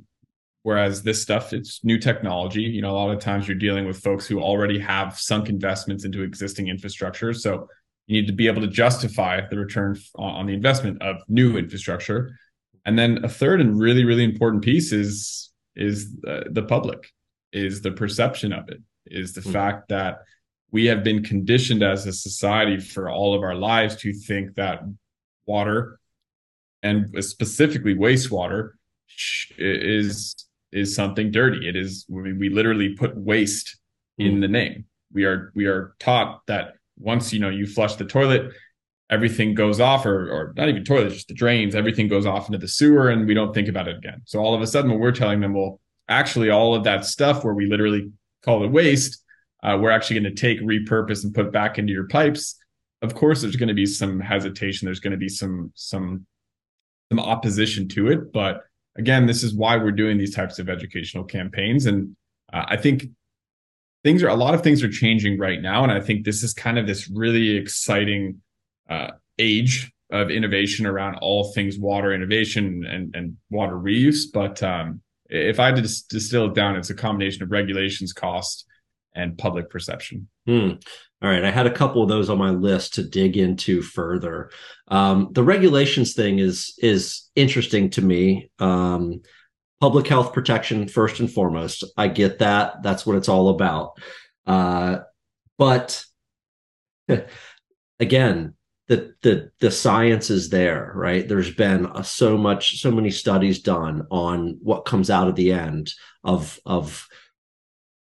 whereas 0.64 1.02
this 1.02 1.22
stuff 1.22 1.52
it's 1.52 1.84
new 1.84 1.98
technology. 1.98 2.62
You 2.62 2.82
know 2.82 2.90
a 2.90 2.98
lot 2.98 3.10
of 3.10 3.20
times 3.20 3.46
you're 3.46 3.56
dealing 3.56 3.86
with 3.86 4.02
folks 4.02 4.26
who 4.26 4.40
already 4.40 4.78
have 4.80 5.18
sunk 5.18 5.48
investments 5.48 6.04
into 6.04 6.22
existing 6.22 6.68
infrastructure. 6.68 7.32
So 7.32 7.68
you 8.06 8.20
need 8.20 8.26
to 8.26 8.32
be 8.32 8.48
able 8.48 8.62
to 8.62 8.68
justify 8.68 9.40
the 9.48 9.58
return 9.58 9.96
on 10.16 10.46
the 10.46 10.54
investment 10.54 11.00
of 11.00 11.16
new 11.28 11.56
infrastructure. 11.56 12.36
And 12.84 12.98
then 12.98 13.24
a 13.24 13.28
third 13.28 13.60
and 13.60 13.78
really 13.78 14.04
really 14.04 14.24
important 14.24 14.64
piece 14.64 14.90
is 14.90 15.52
is 15.76 16.16
the, 16.20 16.46
the 16.50 16.62
public 16.62 17.12
is 17.52 17.82
the 17.82 17.92
perception 17.92 18.52
of 18.52 18.68
it 18.68 18.80
is 19.06 19.34
the 19.34 19.40
mm-hmm. 19.42 19.52
fact 19.52 19.88
that 19.90 20.22
we 20.70 20.86
have 20.86 21.04
been 21.04 21.22
conditioned 21.22 21.82
as 21.82 22.06
a 22.06 22.12
society 22.12 22.80
for 22.80 23.08
all 23.08 23.34
of 23.34 23.42
our 23.42 23.54
lives 23.54 23.96
to 23.96 24.12
think 24.12 24.54
that 24.54 24.80
water 25.46 26.00
and 26.82 27.22
specifically 27.22 27.94
wastewater 27.94 28.70
is 29.58 30.46
is 30.74 30.94
something 30.94 31.30
dirty. 31.30 31.68
It 31.68 31.76
is 31.76 32.04
we, 32.08 32.32
we 32.32 32.48
literally 32.50 32.94
put 32.94 33.16
waste 33.16 33.78
in 34.18 34.34
hmm. 34.34 34.40
the 34.40 34.48
name. 34.48 34.84
We 35.12 35.24
are 35.24 35.52
we 35.54 35.66
are 35.66 35.94
taught 35.98 36.42
that 36.48 36.74
once 36.98 37.32
you 37.32 37.40
know 37.40 37.48
you 37.48 37.66
flush 37.66 37.94
the 37.94 38.04
toilet, 38.04 38.52
everything 39.08 39.54
goes 39.54 39.80
off, 39.80 40.04
or 40.04 40.30
or 40.30 40.52
not 40.56 40.68
even 40.68 40.84
toilet, 40.84 41.10
just 41.10 41.28
the 41.28 41.34
drains. 41.34 41.74
Everything 41.74 42.08
goes 42.08 42.26
off 42.26 42.48
into 42.48 42.58
the 42.58 42.68
sewer, 42.68 43.10
and 43.10 43.26
we 43.26 43.34
don't 43.34 43.54
think 43.54 43.68
about 43.68 43.88
it 43.88 43.96
again. 43.96 44.22
So 44.24 44.40
all 44.40 44.54
of 44.54 44.60
a 44.60 44.66
sudden, 44.66 44.90
when 44.90 45.00
we're 45.00 45.12
telling 45.12 45.40
them, 45.40 45.54
well, 45.54 45.80
actually, 46.08 46.50
all 46.50 46.74
of 46.74 46.84
that 46.84 47.04
stuff 47.04 47.44
where 47.44 47.54
we 47.54 47.66
literally 47.66 48.10
call 48.44 48.64
it 48.64 48.70
waste, 48.70 49.22
uh, 49.62 49.78
we're 49.80 49.90
actually 49.90 50.20
going 50.20 50.34
to 50.34 50.40
take, 50.40 50.60
repurpose, 50.60 51.24
and 51.24 51.34
put 51.34 51.52
back 51.52 51.78
into 51.78 51.92
your 51.92 52.08
pipes. 52.08 52.56
Of 53.00 53.14
course, 53.14 53.42
there's 53.42 53.56
going 53.56 53.68
to 53.68 53.74
be 53.74 53.86
some 53.86 54.18
hesitation. 54.18 54.86
There's 54.86 55.00
going 55.00 55.12
to 55.12 55.16
be 55.16 55.28
some 55.28 55.72
some 55.74 56.26
some 57.10 57.20
opposition 57.20 57.86
to 57.88 58.08
it, 58.08 58.32
but 58.32 58.62
again, 58.96 59.26
this 59.26 59.42
is 59.42 59.54
why 59.54 59.76
we're 59.76 59.92
doing 59.92 60.18
these 60.18 60.34
types 60.34 60.58
of 60.58 60.68
educational 60.68 61.24
campaigns. 61.24 61.86
And 61.86 62.16
uh, 62.52 62.64
I 62.68 62.76
think 62.76 63.06
things 64.02 64.22
are 64.22 64.28
a 64.28 64.34
lot 64.34 64.54
of 64.54 64.62
things 64.62 64.82
are 64.82 64.90
changing 64.90 65.38
right 65.38 65.60
now. 65.60 65.82
And 65.82 65.92
I 65.92 66.00
think 66.00 66.24
this 66.24 66.42
is 66.42 66.54
kind 66.54 66.78
of 66.78 66.86
this 66.86 67.08
really 67.08 67.56
exciting 67.56 68.40
uh, 68.88 69.12
age 69.38 69.90
of 70.10 70.30
innovation 70.30 70.86
around 70.86 71.16
all 71.16 71.52
things 71.52 71.78
water 71.78 72.12
innovation 72.12 72.84
and, 72.86 73.14
and 73.16 73.36
water 73.50 73.74
reuse. 73.74 74.24
But 74.32 74.62
um, 74.62 75.00
if 75.28 75.58
I 75.58 75.66
had 75.66 75.76
to 75.76 75.82
distill 75.82 76.46
it 76.46 76.54
down, 76.54 76.76
it's 76.76 76.90
a 76.90 76.94
combination 76.94 77.42
of 77.42 77.50
regulations, 77.50 78.12
cost, 78.12 78.66
and 79.14 79.38
public 79.38 79.70
perception. 79.70 80.28
Hmm. 80.46 80.72
All 81.22 81.30
right, 81.30 81.44
I 81.44 81.50
had 81.50 81.66
a 81.66 81.72
couple 81.72 82.02
of 82.02 82.08
those 82.08 82.28
on 82.28 82.36
my 82.36 82.50
list 82.50 82.94
to 82.94 83.02
dig 83.02 83.36
into 83.36 83.80
further. 83.80 84.50
Um, 84.88 85.30
the 85.32 85.42
regulations 85.42 86.14
thing 86.14 86.38
is 86.38 86.74
is 86.78 87.30
interesting 87.34 87.90
to 87.90 88.02
me. 88.02 88.50
Um, 88.58 89.22
public 89.80 90.06
health 90.06 90.32
protection 90.32 90.88
first 90.88 91.20
and 91.20 91.30
foremost. 91.30 91.84
I 91.96 92.08
get 92.08 92.40
that. 92.40 92.82
That's 92.82 93.06
what 93.06 93.16
it's 93.16 93.28
all 93.28 93.48
about. 93.48 93.98
Uh, 94.46 94.98
but 95.56 96.04
again, 98.00 98.54
the 98.88 99.14
the 99.22 99.50
the 99.60 99.70
science 99.70 100.28
is 100.30 100.50
there, 100.50 100.92
right? 100.94 101.26
There's 101.26 101.54
been 101.54 101.86
a, 101.94 102.04
so 102.04 102.36
much, 102.36 102.80
so 102.80 102.90
many 102.90 103.10
studies 103.10 103.62
done 103.62 104.06
on 104.10 104.58
what 104.62 104.84
comes 104.84 105.10
out 105.10 105.28
of 105.28 105.36
the 105.36 105.52
end 105.52 105.92
of 106.22 106.58
of 106.66 107.08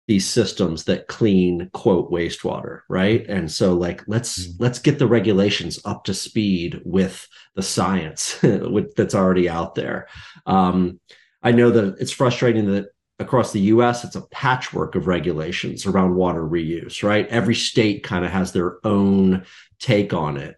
these 0.08 0.28
systems 0.28 0.84
that 0.84 1.06
clean 1.06 1.70
quote 1.72 2.10
wastewater 2.10 2.80
right? 2.88 3.24
And 3.28 3.50
so 3.50 3.74
like 3.74 4.02
let's 4.06 4.46
mm-hmm. 4.46 4.62
let's 4.62 4.78
get 4.78 4.98
the 4.98 5.06
regulations 5.06 5.78
up 5.84 6.04
to 6.04 6.14
speed 6.14 6.80
with 6.84 7.26
the 7.54 7.62
science 7.62 8.38
that's 8.96 9.14
already 9.14 9.48
out 9.48 9.74
there. 9.74 10.08
Um, 10.46 11.00
i 11.44 11.50
know 11.50 11.70
that 11.70 11.96
it's 11.98 12.12
frustrating 12.12 12.70
that 12.72 12.86
across 13.18 13.52
the 13.52 13.60
us 13.60 14.04
it's 14.04 14.14
a 14.14 14.26
patchwork 14.28 14.94
of 14.94 15.08
regulations 15.08 15.86
around 15.86 16.14
water 16.14 16.42
reuse 16.42 17.02
right? 17.02 17.26
Every 17.28 17.54
state 17.54 18.02
kind 18.02 18.24
of 18.24 18.30
has 18.30 18.52
their 18.52 18.78
own 18.84 19.44
take 19.78 20.12
on 20.12 20.36
it. 20.36 20.56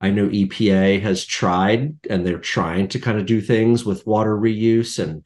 I 0.00 0.10
know 0.10 0.28
EPA 0.28 1.00
has 1.02 1.24
tried 1.24 1.94
and 2.10 2.26
they're 2.26 2.38
trying 2.38 2.88
to 2.88 2.98
kind 2.98 3.18
of 3.18 3.26
do 3.26 3.40
things 3.40 3.84
with 3.84 4.06
water 4.06 4.36
reuse 4.36 5.02
and 5.02 5.24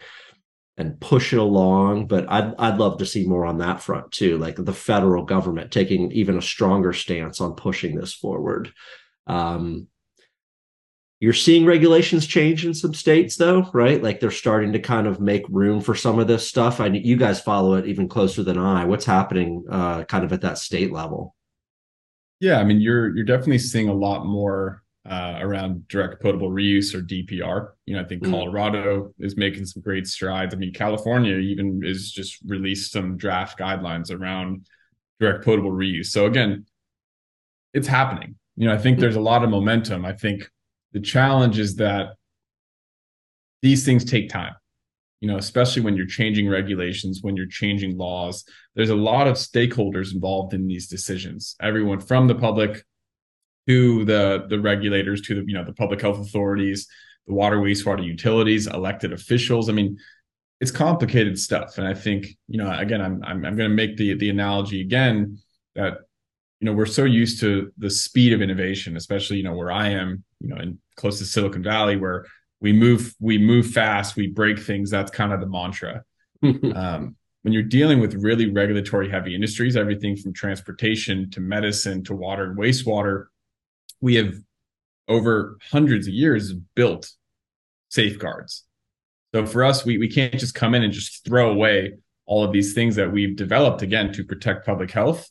and 0.76 1.00
push 1.00 1.32
it 1.32 1.38
along. 1.38 2.06
But 2.06 2.30
I'd 2.30 2.54
I'd 2.58 2.78
love 2.78 2.98
to 2.98 3.06
see 3.06 3.26
more 3.26 3.46
on 3.46 3.58
that 3.58 3.82
front 3.82 4.12
too, 4.12 4.38
like 4.38 4.56
the 4.56 4.72
federal 4.72 5.24
government 5.24 5.72
taking 5.72 6.12
even 6.12 6.36
a 6.36 6.42
stronger 6.42 6.92
stance 6.92 7.40
on 7.40 7.54
pushing 7.54 7.96
this 7.96 8.14
forward. 8.14 8.72
Um, 9.26 9.88
you're 11.20 11.32
seeing 11.32 11.64
regulations 11.64 12.26
change 12.26 12.66
in 12.66 12.74
some 12.74 12.92
states 12.92 13.36
though 13.36 13.70
right 13.72 14.02
like 14.02 14.20
they're 14.20 14.30
starting 14.30 14.72
to 14.72 14.78
kind 14.78 15.06
of 15.06 15.20
make 15.20 15.44
room 15.48 15.80
for 15.80 15.94
some 15.94 16.18
of 16.18 16.26
this 16.26 16.46
stuff 16.46 16.80
i 16.80 16.86
you 16.86 17.16
guys 17.16 17.40
follow 17.40 17.74
it 17.74 17.86
even 17.86 18.08
closer 18.08 18.42
than 18.42 18.58
i 18.58 18.84
what's 18.84 19.04
happening 19.04 19.64
uh, 19.70 20.04
kind 20.04 20.24
of 20.24 20.32
at 20.32 20.42
that 20.42 20.58
state 20.58 20.92
level 20.92 21.34
yeah 22.40 22.58
i 22.58 22.64
mean 22.64 22.80
you're 22.80 23.14
you're 23.16 23.24
definitely 23.24 23.58
seeing 23.58 23.88
a 23.88 23.94
lot 23.94 24.26
more 24.26 24.82
uh, 25.08 25.38
around 25.40 25.86
direct 25.88 26.20
potable 26.20 26.50
reuse 26.50 26.94
or 26.94 27.02
DPR. 27.02 27.70
You 27.86 27.96
know, 27.96 28.02
I 28.02 28.04
think 28.04 28.22
mm. 28.22 28.30
Colorado 28.30 29.14
is 29.18 29.36
making 29.36 29.66
some 29.66 29.82
great 29.82 30.06
strides. 30.06 30.54
I 30.54 30.58
mean, 30.58 30.72
California 30.72 31.36
even 31.36 31.82
is 31.84 32.10
just 32.10 32.38
released 32.46 32.92
some 32.92 33.16
draft 33.16 33.58
guidelines 33.58 34.10
around 34.10 34.66
direct 35.20 35.44
potable 35.44 35.70
reuse. 35.70 36.06
So 36.06 36.26
again, 36.26 36.66
it's 37.72 37.86
happening. 37.86 38.36
You 38.56 38.68
know, 38.68 38.74
I 38.74 38.78
think 38.78 38.98
mm. 38.98 39.00
there's 39.00 39.16
a 39.16 39.20
lot 39.20 39.44
of 39.44 39.50
momentum. 39.50 40.04
I 40.04 40.12
think 40.12 40.50
the 40.92 41.00
challenge 41.00 41.58
is 41.58 41.76
that 41.76 42.14
these 43.62 43.84
things 43.84 44.04
take 44.04 44.28
time. 44.28 44.54
You 45.20 45.28
know, 45.28 45.38
especially 45.38 45.82
when 45.82 45.96
you're 45.96 46.06
changing 46.06 46.48
regulations, 46.48 47.20
when 47.22 47.36
you're 47.36 47.48
changing 47.48 47.96
laws, 47.96 48.44
there's 48.74 48.90
a 48.90 48.96
lot 48.96 49.26
of 49.26 49.36
stakeholders 49.36 50.12
involved 50.14 50.52
in 50.52 50.66
these 50.66 50.88
decisions. 50.88 51.56
Everyone 51.60 52.00
from 52.00 52.26
the 52.26 52.34
public 52.34 52.84
to 53.66 54.04
the 54.04 54.46
the 54.48 54.60
regulators, 54.60 55.20
to 55.22 55.34
the 55.34 55.44
you 55.46 55.54
know 55.54 55.64
the 55.64 55.72
public 55.72 56.00
health 56.00 56.18
authorities, 56.18 56.86
the 57.26 57.34
water 57.34 57.58
wastewater 57.58 58.04
utilities, 58.04 58.66
elected 58.66 59.12
officials. 59.12 59.68
I 59.68 59.72
mean, 59.72 59.98
it's 60.60 60.70
complicated 60.70 61.38
stuff, 61.38 61.78
and 61.78 61.86
I 61.86 61.94
think 61.94 62.28
you 62.48 62.58
know 62.58 62.70
again, 62.76 63.00
I'm 63.00 63.22
I'm, 63.24 63.44
I'm 63.44 63.56
going 63.56 63.70
to 63.70 63.76
make 63.76 63.96
the 63.96 64.14
the 64.14 64.30
analogy 64.30 64.80
again 64.80 65.38
that 65.74 65.98
you 66.60 66.66
know 66.66 66.72
we're 66.72 66.86
so 66.86 67.04
used 67.04 67.40
to 67.40 67.72
the 67.78 67.90
speed 67.90 68.32
of 68.32 68.42
innovation, 68.42 68.96
especially 68.96 69.38
you 69.38 69.44
know 69.44 69.54
where 69.54 69.70
I 69.70 69.88
am, 69.88 70.24
you 70.40 70.48
know, 70.48 70.56
in 70.56 70.78
close 70.96 71.18
to 71.18 71.24
Silicon 71.24 71.62
Valley, 71.62 71.96
where 71.96 72.26
we 72.60 72.72
move 72.72 73.14
we 73.20 73.38
move 73.38 73.66
fast, 73.66 74.16
we 74.16 74.28
break 74.28 74.58
things. 74.58 74.90
That's 74.90 75.10
kind 75.10 75.32
of 75.32 75.40
the 75.40 75.46
mantra. 75.46 76.04
um, 76.74 77.16
when 77.42 77.52
you're 77.52 77.62
dealing 77.62 78.00
with 78.00 78.14
really 78.14 78.50
regulatory 78.50 79.08
heavy 79.08 79.34
industries, 79.34 79.76
everything 79.76 80.16
from 80.16 80.32
transportation 80.32 81.30
to 81.30 81.40
medicine 81.40 82.02
to 82.04 82.14
water 82.14 82.44
and 82.44 82.58
wastewater, 82.58 83.26
we 84.00 84.16
have 84.16 84.34
over 85.08 85.58
hundreds 85.70 86.06
of 86.06 86.14
years 86.14 86.52
built 86.74 87.10
safeguards. 87.88 88.64
So 89.34 89.46
for 89.46 89.64
us, 89.64 89.84
we, 89.84 89.98
we 89.98 90.08
can't 90.08 90.38
just 90.38 90.54
come 90.54 90.74
in 90.74 90.82
and 90.82 90.92
just 90.92 91.24
throw 91.24 91.50
away 91.50 91.94
all 92.26 92.42
of 92.44 92.52
these 92.52 92.74
things 92.74 92.96
that 92.96 93.12
we've 93.12 93.36
developed 93.36 93.82
again 93.82 94.12
to 94.12 94.24
protect 94.24 94.66
public 94.66 94.90
health. 94.90 95.28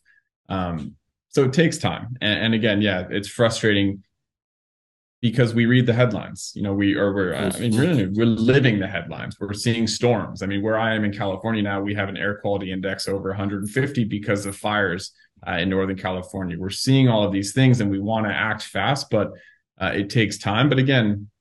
Um, 0.47 0.95
so 1.29 1.43
it 1.43 1.53
takes 1.53 1.77
time. 1.77 2.15
And, 2.21 2.45
and, 2.45 2.53
again, 2.53 2.81
yeah, 2.81 3.07
it's 3.09 3.27
frustrating 3.27 4.03
because 5.31 5.55
we 5.55 5.65
read 5.65 5.87
the 5.87 5.93
headlines. 5.93 6.51
You 6.53 6.61
know, 6.61 6.71
we 6.71 6.93
or 6.93 7.11
we're 7.11 7.33
I 7.33 7.49
mean, 7.57 7.75
really, 7.75 8.05
we're 8.05 8.27
living 8.27 8.77
the 8.77 8.85
headlines. 8.85 9.35
We're 9.39 9.53
seeing 9.53 9.87
storms. 9.87 10.43
I 10.43 10.45
mean, 10.45 10.61
where 10.61 10.77
I 10.77 10.93
am 10.93 11.03
in 11.03 11.11
California 11.11 11.63
now, 11.63 11.81
we 11.81 11.95
have 11.95 12.09
an 12.09 12.15
air 12.15 12.35
quality 12.35 12.71
index 12.71 13.07
over 13.07 13.29
150 13.29 14.03
because 14.03 14.45
of 14.45 14.55
fires 14.55 15.13
uh, 15.47 15.53
in 15.53 15.69
Northern 15.69 15.97
California. 15.97 16.59
We're 16.59 16.69
seeing 16.69 17.09
all 17.09 17.23
of 17.23 17.31
these 17.33 17.53
things 17.53 17.81
and 17.81 17.89
we 17.89 17.99
want 17.99 18.27
to 18.27 18.31
act 18.31 18.65
fast, 18.65 19.09
but 19.09 19.31
uh, 19.81 19.93
it 19.95 20.11
takes 20.11 20.37
time. 20.37 20.69
But 20.69 20.77
again, 20.77 21.31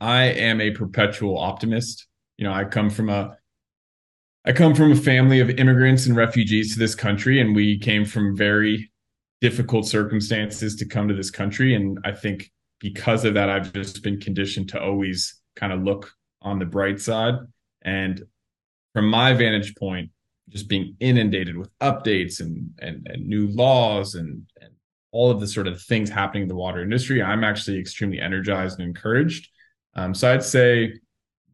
I 0.00 0.26
am 0.26 0.60
a 0.60 0.70
perpetual 0.70 1.36
optimist. 1.36 2.06
You 2.36 2.44
know, 2.44 2.52
I 2.52 2.66
come 2.66 2.88
from 2.88 3.08
a 3.08 3.36
I 4.44 4.52
come 4.52 4.76
from 4.76 4.92
a 4.92 4.96
family 4.96 5.40
of 5.40 5.50
immigrants 5.50 6.06
and 6.06 6.14
refugees 6.14 6.72
to 6.72 6.78
this 6.78 6.94
country, 6.94 7.40
and 7.40 7.56
we 7.56 7.80
came 7.80 8.04
from 8.04 8.36
very 8.36 8.92
difficult 9.40 9.88
circumstances 9.88 10.76
to 10.76 10.84
come 10.84 11.08
to 11.08 11.14
this 11.14 11.32
country. 11.32 11.74
And 11.74 11.98
I 12.04 12.12
think 12.12 12.52
because 12.82 13.24
of 13.24 13.34
that, 13.34 13.48
I've 13.48 13.72
just 13.72 14.02
been 14.02 14.20
conditioned 14.20 14.70
to 14.70 14.82
always 14.82 15.40
kind 15.54 15.72
of 15.72 15.84
look 15.84 16.12
on 16.42 16.58
the 16.58 16.66
bright 16.66 17.00
side. 17.00 17.34
And 17.82 18.20
from 18.92 19.06
my 19.08 19.32
vantage 19.34 19.76
point, 19.76 20.10
just 20.48 20.68
being 20.68 20.96
inundated 20.98 21.56
with 21.56 21.70
updates 21.78 22.40
and 22.40 22.70
and, 22.80 23.06
and 23.08 23.26
new 23.26 23.46
laws 23.46 24.16
and, 24.16 24.42
and 24.60 24.72
all 25.12 25.30
of 25.30 25.40
the 25.40 25.46
sort 25.46 25.68
of 25.68 25.80
things 25.80 26.10
happening 26.10 26.42
in 26.42 26.48
the 26.48 26.56
water 26.56 26.82
industry, 26.82 27.22
I'm 27.22 27.44
actually 27.44 27.78
extremely 27.78 28.18
energized 28.18 28.80
and 28.80 28.88
encouraged. 28.88 29.48
Um, 29.94 30.12
so 30.12 30.32
I'd 30.32 30.42
say 30.42 30.94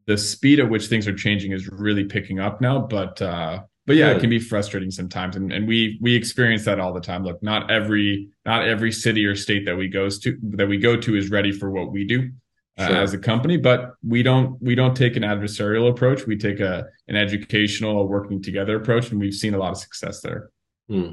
the 0.07 0.17
speed 0.17 0.61
at 0.61 0.71
which 0.71 0.87
things 0.87 1.07
are 1.07 1.15
changing 1.15 1.53
is 1.53 1.69
really 1.69 2.05
picking 2.05 2.41
up 2.41 2.63
now. 2.63 2.79
But 2.79 3.21
uh, 3.21 3.65
but 3.89 3.97
yeah, 3.97 4.11
it 4.11 4.21
can 4.21 4.29
be 4.29 4.39
frustrating 4.39 4.91
sometimes, 4.91 5.35
and 5.35 5.51
and 5.51 5.67
we 5.67 5.99
we 6.03 6.15
experience 6.15 6.67
that 6.67 6.79
all 6.79 6.93
the 6.93 7.01
time. 7.01 7.25
Look, 7.25 7.43
not 7.43 7.71
every 7.71 8.29
not 8.45 8.69
every 8.69 8.93
city 8.93 9.25
or 9.25 9.35
state 9.35 9.65
that 9.65 9.77
we 9.77 9.89
goes 9.89 10.19
to 10.21 10.39
that 10.43 10.69
we 10.69 10.77
go 10.77 10.95
to 10.95 11.17
is 11.17 11.31
ready 11.31 11.53
for 11.53 11.71
what 11.71 11.91
we 11.91 12.07
do. 12.07 12.31
Uh, 12.79 12.87
sure. 12.87 12.97
as 12.99 13.13
a 13.13 13.19
company 13.19 13.57
but 13.57 13.95
we 14.07 14.23
don't 14.23 14.57
we 14.63 14.77
don't 14.77 14.97
take 14.97 15.17
an 15.17 15.25
adversarial 15.25 15.91
approach 15.91 16.29
we 16.29 16.37
take 16.37 16.61
a 16.61 16.87
an 17.09 17.17
educational 17.17 18.07
working 18.07 18.41
together 18.41 18.77
approach 18.77 19.11
and 19.11 19.19
we've 19.19 19.35
seen 19.35 19.53
a 19.53 19.59
lot 19.59 19.73
of 19.73 19.79
success 19.79 20.21
there 20.21 20.51
hmm. 20.89 21.11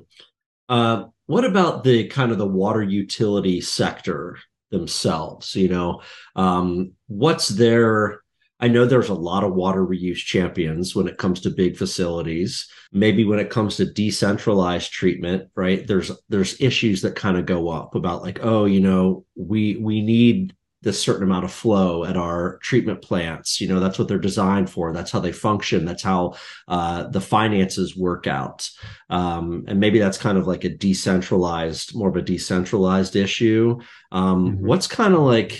uh, 0.69 1.05
what 1.25 1.43
about 1.43 1.83
the 1.83 2.05
kind 2.05 2.31
of 2.31 2.37
the 2.37 2.45
water 2.45 2.83
utility 2.83 3.59
sector 3.59 4.37
themselves 4.69 5.55
you 5.55 5.67
know 5.67 6.03
um, 6.35 6.91
what's 7.07 7.47
their 7.47 8.21
I 8.59 8.67
know 8.69 8.85
there's 8.85 9.09
a 9.09 9.13
lot 9.13 9.43
of 9.43 9.53
water 9.53 9.85
reuse 9.85 10.17
champions 10.17 10.95
when 10.95 11.07
it 11.07 11.17
comes 11.17 11.41
to 11.41 11.49
big 11.49 11.75
facilities. 11.75 12.67
Maybe 12.91 13.25
when 13.25 13.39
it 13.39 13.49
comes 13.49 13.75
to 13.77 13.85
decentralized 13.85 14.91
treatment, 14.91 15.49
right? 15.55 15.85
There's 15.85 16.11
there's 16.29 16.59
issues 16.61 17.01
that 17.01 17.15
kind 17.15 17.37
of 17.37 17.45
go 17.45 17.69
up 17.69 17.95
about 17.95 18.21
like, 18.21 18.39
oh, 18.41 18.65
you 18.65 18.79
know, 18.79 19.25
we 19.35 19.75
we 19.77 20.01
need 20.01 20.55
this 20.85 21.01
certain 21.01 21.23
amount 21.23 21.43
of 21.43 21.51
flow 21.51 22.05
at 22.05 22.15
our 22.15 22.59
treatment 22.59 23.01
plants. 23.01 23.59
You 23.59 23.67
know, 23.67 23.79
that's 23.79 23.97
what 23.97 24.07
they're 24.07 24.19
designed 24.19 24.69
for. 24.69 24.93
That's 24.93 25.11
how 25.11 25.19
they 25.19 25.31
function. 25.31 25.83
That's 25.83 26.03
how 26.03 26.35
uh, 26.67 27.07
the 27.07 27.19
finances 27.19 27.97
work 27.97 28.27
out. 28.27 28.69
Um, 29.09 29.65
and 29.67 29.79
maybe 29.79 29.97
that's 29.97 30.19
kind 30.19 30.37
of 30.37 30.45
like 30.45 30.63
a 30.63 30.69
decentralized, 30.69 31.95
more 31.95 32.09
of 32.09 32.15
a 32.15 32.21
decentralized 32.21 33.15
issue. 33.15 33.79
Um, 34.11 34.51
mm-hmm. 34.51 34.65
What's 34.65 34.87
kind 34.87 35.15
of 35.15 35.21
like 35.21 35.59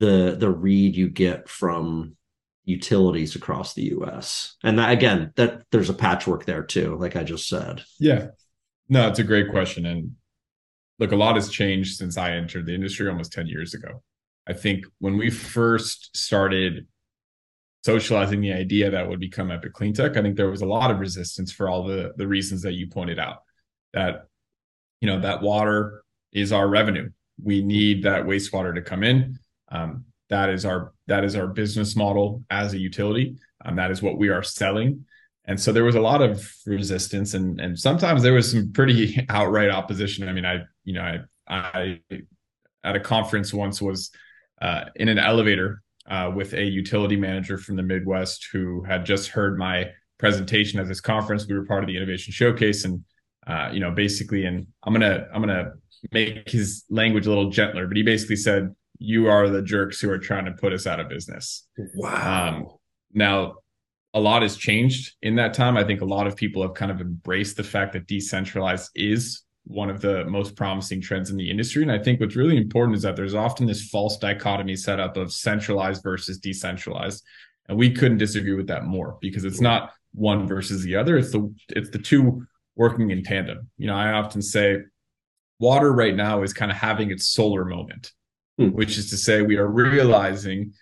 the 0.00 0.34
the 0.38 0.50
read 0.50 0.96
you 0.96 1.08
get 1.08 1.48
from 1.48 2.16
utilities 2.64 3.36
across 3.36 3.74
the 3.74 3.84
U.S. 3.84 4.56
And 4.64 4.78
that, 4.78 4.90
again, 4.90 5.32
that 5.36 5.64
there's 5.70 5.90
a 5.90 5.94
patchwork 5.94 6.46
there 6.46 6.62
too, 6.62 6.96
like 6.96 7.16
I 7.16 7.22
just 7.22 7.48
said. 7.48 7.82
Yeah, 7.98 8.28
no, 8.88 9.08
it's 9.08 9.18
a 9.18 9.24
great 9.24 9.50
question, 9.50 9.86
and 9.86 10.12
look, 10.98 11.12
a 11.12 11.16
lot 11.16 11.36
has 11.36 11.50
changed 11.50 11.96
since 11.96 12.16
I 12.16 12.32
entered 12.32 12.66
the 12.66 12.74
industry 12.74 13.08
almost 13.08 13.32
ten 13.32 13.46
years 13.46 13.74
ago. 13.74 14.02
I 14.46 14.54
think 14.54 14.86
when 14.98 15.16
we 15.16 15.30
first 15.30 16.16
started 16.16 16.86
socializing 17.84 18.40
the 18.40 18.52
idea 18.52 18.90
that 18.90 19.08
would 19.08 19.20
become 19.20 19.50
Epic 19.50 19.72
Cleantec, 19.74 20.16
I 20.16 20.22
think 20.22 20.36
there 20.36 20.50
was 20.50 20.62
a 20.62 20.66
lot 20.66 20.90
of 20.90 20.98
resistance 20.98 21.52
for 21.52 21.68
all 21.68 21.84
the 21.84 22.12
the 22.16 22.26
reasons 22.26 22.62
that 22.62 22.72
you 22.72 22.88
pointed 22.88 23.18
out. 23.18 23.42
That 23.92 24.26
you 25.00 25.08
know 25.08 25.20
that 25.20 25.42
water 25.42 26.02
is 26.32 26.52
our 26.52 26.68
revenue. 26.68 27.10
We 27.42 27.62
need 27.62 28.04
that 28.04 28.24
wastewater 28.24 28.74
to 28.74 28.82
come 28.82 29.02
in. 29.02 29.38
Um, 29.70 30.04
that 30.28 30.48
is 30.48 30.64
our 30.64 30.92
that 31.06 31.24
is 31.24 31.36
our 31.36 31.46
business 31.46 31.96
model 31.96 32.44
as 32.50 32.72
a 32.72 32.78
utility. 32.78 33.36
Um, 33.64 33.76
that 33.76 33.90
is 33.90 34.00
what 34.00 34.16
we 34.16 34.28
are 34.28 34.42
selling. 34.42 35.04
And 35.44 35.58
so 35.58 35.72
there 35.72 35.84
was 35.84 35.96
a 35.96 36.00
lot 36.00 36.22
of 36.22 36.48
resistance, 36.66 37.34
and 37.34 37.60
and 37.60 37.78
sometimes 37.78 38.22
there 38.22 38.32
was 38.32 38.50
some 38.50 38.72
pretty 38.72 39.24
outright 39.28 39.70
opposition. 39.70 40.28
I 40.28 40.32
mean, 40.32 40.46
I 40.46 40.60
you 40.84 40.94
know 40.94 41.02
I 41.02 41.20
I 41.48 42.00
at 42.84 42.96
a 42.96 43.00
conference 43.00 43.52
once 43.52 43.82
was 43.82 44.10
uh, 44.62 44.84
in 44.96 45.08
an 45.08 45.18
elevator 45.18 45.82
uh, 46.08 46.30
with 46.34 46.54
a 46.54 46.64
utility 46.64 47.16
manager 47.16 47.58
from 47.58 47.76
the 47.76 47.82
Midwest 47.82 48.48
who 48.52 48.82
had 48.84 49.04
just 49.04 49.28
heard 49.28 49.58
my 49.58 49.90
presentation 50.18 50.78
at 50.78 50.86
this 50.86 51.00
conference. 51.00 51.46
We 51.46 51.54
were 51.54 51.64
part 51.64 51.82
of 51.82 51.88
the 51.88 51.96
innovation 51.96 52.32
showcase, 52.32 52.84
and 52.84 53.02
uh, 53.46 53.70
you 53.72 53.80
know, 53.80 53.90
basically, 53.90 54.44
and 54.44 54.66
I'm 54.84 54.92
gonna 54.92 55.26
I'm 55.34 55.42
gonna 55.42 55.72
make 56.12 56.48
his 56.48 56.84
language 56.90 57.26
a 57.26 57.28
little 57.28 57.50
gentler, 57.50 57.86
but 57.86 57.96
he 57.96 58.02
basically 58.02 58.36
said, 58.36 58.74
"You 59.00 59.28
are 59.28 59.48
the 59.48 59.62
jerks 59.62 60.00
who 60.00 60.10
are 60.10 60.18
trying 60.18 60.44
to 60.44 60.52
put 60.52 60.72
us 60.72 60.86
out 60.86 61.00
of 61.00 61.08
business." 61.08 61.66
Wow. 61.96 62.48
Um, 62.48 62.68
now, 63.12 63.54
a 64.14 64.20
lot 64.20 64.42
has 64.42 64.56
changed 64.56 65.14
in 65.22 65.34
that 65.36 65.54
time. 65.54 65.76
I 65.76 65.84
think 65.84 66.00
a 66.00 66.06
lot 66.06 66.28
of 66.28 66.36
people 66.36 66.62
have 66.62 66.74
kind 66.74 66.92
of 66.92 67.00
embraced 67.00 67.56
the 67.56 67.64
fact 67.64 67.92
that 67.94 68.06
decentralized 68.06 68.90
is 68.94 69.42
one 69.64 69.90
of 69.90 70.00
the 70.00 70.24
most 70.24 70.56
promising 70.56 71.00
trends 71.00 71.30
in 71.30 71.36
the 71.36 71.50
industry. 71.50 71.82
And 71.82 71.92
I 71.92 71.98
think 71.98 72.20
what's 72.20 72.36
really 72.36 72.56
important 72.56 72.96
is 72.96 73.02
that 73.02 73.14
there's 73.14 73.34
often 73.34 73.66
this 73.66 73.88
false 73.88 74.18
dichotomy 74.18 74.76
set 74.76 74.98
up 74.98 75.16
of 75.16 75.32
centralized 75.32 76.02
versus 76.02 76.38
decentralized. 76.38 77.22
And 77.68 77.78
we 77.78 77.92
couldn't 77.92 78.18
disagree 78.18 78.54
with 78.54 78.66
that 78.66 78.84
more 78.84 79.18
because 79.20 79.44
it's 79.44 79.60
not 79.60 79.92
one 80.12 80.46
versus 80.46 80.82
the 80.82 80.96
other. 80.96 81.16
It's 81.16 81.30
the 81.30 81.54
it's 81.68 81.90
the 81.90 81.98
two 81.98 82.44
working 82.74 83.10
in 83.10 83.22
tandem. 83.22 83.70
You 83.76 83.86
know, 83.86 83.94
I 83.94 84.12
often 84.12 84.42
say 84.42 84.78
water 85.60 85.92
right 85.92 86.16
now 86.16 86.42
is 86.42 86.52
kind 86.52 86.70
of 86.70 86.76
having 86.76 87.10
its 87.10 87.28
solar 87.28 87.64
moment, 87.64 88.10
hmm. 88.58 88.68
which 88.68 88.98
is 88.98 89.10
to 89.10 89.16
say 89.16 89.42
we 89.42 89.56
are 89.56 89.68
realizing 89.68 90.72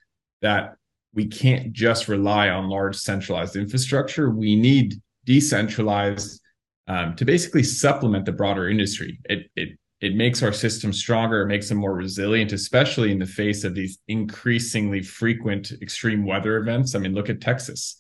that 0.43 0.75
we 1.15 1.27
can't 1.27 1.73
just 1.73 2.09
rely 2.09 2.49
on 2.49 2.69
large 2.69 2.97
centralized 2.97 3.57
infrastructure. 3.57 4.31
We 4.31 4.57
need 4.57 4.95
decentralized 5.25 6.41
um, 6.87 7.17
to 7.17 7.25
basically 7.25 7.63
supplement 7.63 8.25
the 8.25 8.33
broader 8.33 8.69
industry. 8.69 9.19
It 9.25 9.51
it 9.57 9.79
it 10.01 10.15
makes 10.15 10.43
our 10.43 10.53
system 10.53 10.93
stronger. 10.93 11.43
It 11.43 11.49
makes 11.49 11.69
them 11.69 11.79
more 11.79 11.95
resilient, 11.95 12.53
especially 12.53 13.11
in 13.11 13.19
the 13.19 13.27
face 13.27 13.65
of 13.65 13.75
these 13.75 13.99
increasingly 14.07 15.03
frequent 15.03 15.73
extreme 15.83 16.25
weather 16.25 16.57
events. 16.57 16.95
I 16.95 17.01
mean, 17.01 17.15
look 17.15 17.29
at 17.29 17.41
Texas. 17.41 17.97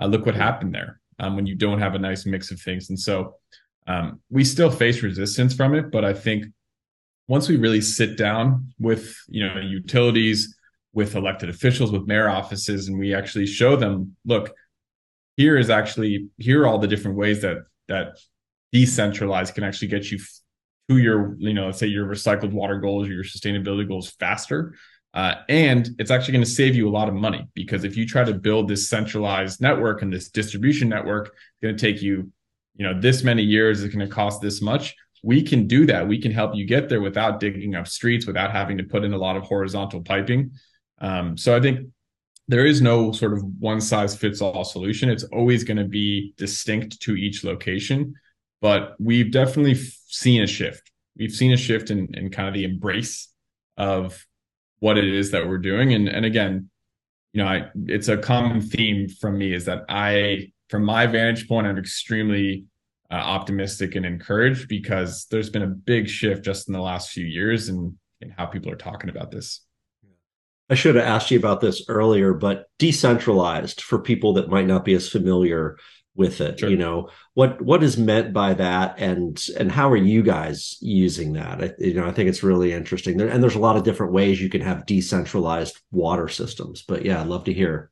Uh, 0.00 0.06
look 0.06 0.26
what 0.26 0.34
happened 0.34 0.74
there 0.74 1.00
um, 1.18 1.36
when 1.36 1.46
you 1.46 1.54
don't 1.54 1.80
have 1.80 1.94
a 1.94 1.98
nice 1.98 2.26
mix 2.26 2.50
of 2.50 2.60
things. 2.60 2.90
And 2.90 2.98
so 2.98 3.36
um, 3.86 4.20
we 4.28 4.44
still 4.44 4.70
face 4.70 5.02
resistance 5.02 5.54
from 5.54 5.74
it, 5.74 5.90
but 5.90 6.04
I 6.04 6.12
think 6.12 6.46
once 7.30 7.48
we 7.48 7.56
really 7.56 7.80
sit 7.80 8.18
down 8.18 8.74
with 8.80 9.16
you 9.28 9.46
know 9.46 9.60
utilities, 9.60 10.56
with 10.92 11.14
elected 11.14 11.48
officials, 11.48 11.92
with 11.92 12.04
mayor 12.08 12.28
offices, 12.28 12.88
and 12.88 12.98
we 12.98 13.14
actually 13.14 13.46
show 13.46 13.76
them, 13.76 14.16
look, 14.24 14.52
here 15.36 15.56
is 15.56 15.70
actually 15.70 16.28
here 16.38 16.62
are 16.62 16.66
all 16.66 16.78
the 16.78 16.88
different 16.88 17.16
ways 17.16 17.40
that 17.42 17.58
that 17.86 18.18
decentralized 18.72 19.54
can 19.54 19.62
actually 19.62 19.86
get 19.86 20.10
you 20.10 20.18
to 20.88 20.96
your, 20.96 21.36
you 21.38 21.54
know, 21.54 21.66
let's 21.66 21.78
say 21.78 21.86
your 21.86 22.04
recycled 22.04 22.50
water 22.50 22.80
goals 22.80 23.06
or 23.06 23.12
your 23.12 23.22
sustainability 23.22 23.86
goals 23.86 24.10
faster. 24.18 24.74
Uh, 25.14 25.34
and 25.48 25.90
it's 25.98 26.10
actually 26.10 26.32
going 26.32 26.44
to 26.44 26.50
save 26.50 26.74
you 26.74 26.88
a 26.88 26.90
lot 26.98 27.08
of 27.08 27.14
money 27.14 27.46
because 27.54 27.84
if 27.84 27.96
you 27.96 28.06
try 28.06 28.24
to 28.24 28.34
build 28.34 28.66
this 28.66 28.88
centralized 28.88 29.60
network 29.60 30.02
and 30.02 30.12
this 30.12 30.30
distribution 30.30 30.88
network, 30.88 31.26
it's 31.28 31.62
going 31.62 31.76
to 31.76 31.80
take 31.80 32.02
you, 32.02 32.30
you 32.76 32.84
know, 32.84 33.00
this 33.00 33.22
many 33.22 33.42
years. 33.42 33.82
It's 33.82 33.94
going 33.94 34.08
to 34.08 34.12
cost 34.12 34.40
this 34.40 34.60
much. 34.60 34.96
We 35.22 35.42
can 35.42 35.66
do 35.66 35.86
that. 35.86 36.08
We 36.08 36.20
can 36.20 36.32
help 36.32 36.54
you 36.54 36.64
get 36.64 36.88
there 36.88 37.00
without 37.00 37.40
digging 37.40 37.74
up 37.74 37.86
streets, 37.86 38.26
without 38.26 38.52
having 38.52 38.78
to 38.78 38.84
put 38.84 39.04
in 39.04 39.12
a 39.12 39.18
lot 39.18 39.36
of 39.36 39.42
horizontal 39.42 40.02
piping. 40.02 40.52
Um, 41.00 41.36
so 41.36 41.56
I 41.56 41.60
think 41.60 41.88
there 42.48 42.66
is 42.66 42.80
no 42.80 43.12
sort 43.12 43.34
of 43.34 43.44
one 43.58 43.80
size 43.80 44.16
fits 44.16 44.40
all 44.40 44.64
solution. 44.64 45.08
It's 45.08 45.24
always 45.24 45.62
going 45.62 45.76
to 45.76 45.84
be 45.84 46.34
distinct 46.36 47.00
to 47.02 47.14
each 47.14 47.44
location, 47.44 48.14
but 48.60 48.94
we've 48.98 49.30
definitely 49.30 49.74
seen 49.74 50.42
a 50.42 50.46
shift. 50.46 50.90
We've 51.16 51.32
seen 51.32 51.52
a 51.52 51.56
shift 51.56 51.90
in, 51.90 52.08
in 52.14 52.30
kind 52.30 52.48
of 52.48 52.54
the 52.54 52.64
embrace 52.64 53.28
of 53.76 54.26
what 54.80 54.98
it 54.98 55.04
is 55.04 55.30
that 55.30 55.46
we're 55.46 55.58
doing. 55.58 55.92
And, 55.92 56.08
and 56.08 56.24
again, 56.24 56.70
you 57.32 57.42
know, 57.42 57.48
I, 57.48 57.70
it's 57.86 58.08
a 58.08 58.16
common 58.16 58.60
theme 58.60 59.08
from 59.08 59.38
me 59.38 59.54
is 59.54 59.66
that 59.66 59.84
I, 59.88 60.52
from 60.68 60.84
my 60.84 61.06
vantage 61.06 61.46
point, 61.46 61.66
I'm 61.66 61.78
extremely 61.78 62.64
uh, 63.10 63.14
optimistic 63.14 63.94
and 63.94 64.06
encouraged 64.06 64.68
because 64.68 65.26
there's 65.30 65.50
been 65.50 65.62
a 65.62 65.66
big 65.66 66.08
shift 66.08 66.44
just 66.44 66.68
in 66.68 66.74
the 66.74 66.80
last 66.80 67.10
few 67.10 67.24
years 67.24 67.68
and 67.68 67.94
in, 68.20 68.28
in 68.28 68.34
how 68.36 68.46
people 68.46 68.70
are 68.70 68.76
talking 68.76 69.10
about 69.10 69.30
this. 69.30 69.64
I 70.68 70.74
should 70.74 70.94
have 70.94 71.04
asked 71.04 71.32
you 71.32 71.38
about 71.38 71.60
this 71.60 71.84
earlier, 71.88 72.32
but 72.32 72.66
decentralized 72.78 73.80
for 73.80 73.98
people 73.98 74.34
that 74.34 74.48
might 74.48 74.68
not 74.68 74.84
be 74.84 74.94
as 74.94 75.08
familiar 75.08 75.76
with 76.14 76.40
it, 76.40 76.60
sure. 76.60 76.68
you 76.68 76.76
know, 76.76 77.08
what 77.34 77.60
what 77.62 77.82
is 77.82 77.96
meant 77.96 78.32
by 78.32 78.54
that, 78.54 78.94
and 78.98 79.42
and 79.58 79.72
how 79.72 79.90
are 79.90 79.96
you 79.96 80.22
guys 80.22 80.76
using 80.80 81.32
that? 81.32 81.62
I, 81.62 81.72
you 81.78 81.94
know, 81.94 82.06
I 82.06 82.12
think 82.12 82.28
it's 82.28 82.42
really 82.42 82.72
interesting. 82.72 83.16
There, 83.16 83.28
and 83.28 83.42
there's 83.42 83.54
a 83.54 83.60
lot 83.60 83.76
of 83.76 83.84
different 83.84 84.12
ways 84.12 84.40
you 84.40 84.48
can 84.48 84.60
have 84.60 84.86
decentralized 84.86 85.80
water 85.90 86.28
systems. 86.28 86.82
But 86.86 87.04
yeah, 87.04 87.20
I'd 87.20 87.26
love 87.26 87.44
to 87.44 87.52
hear. 87.52 87.90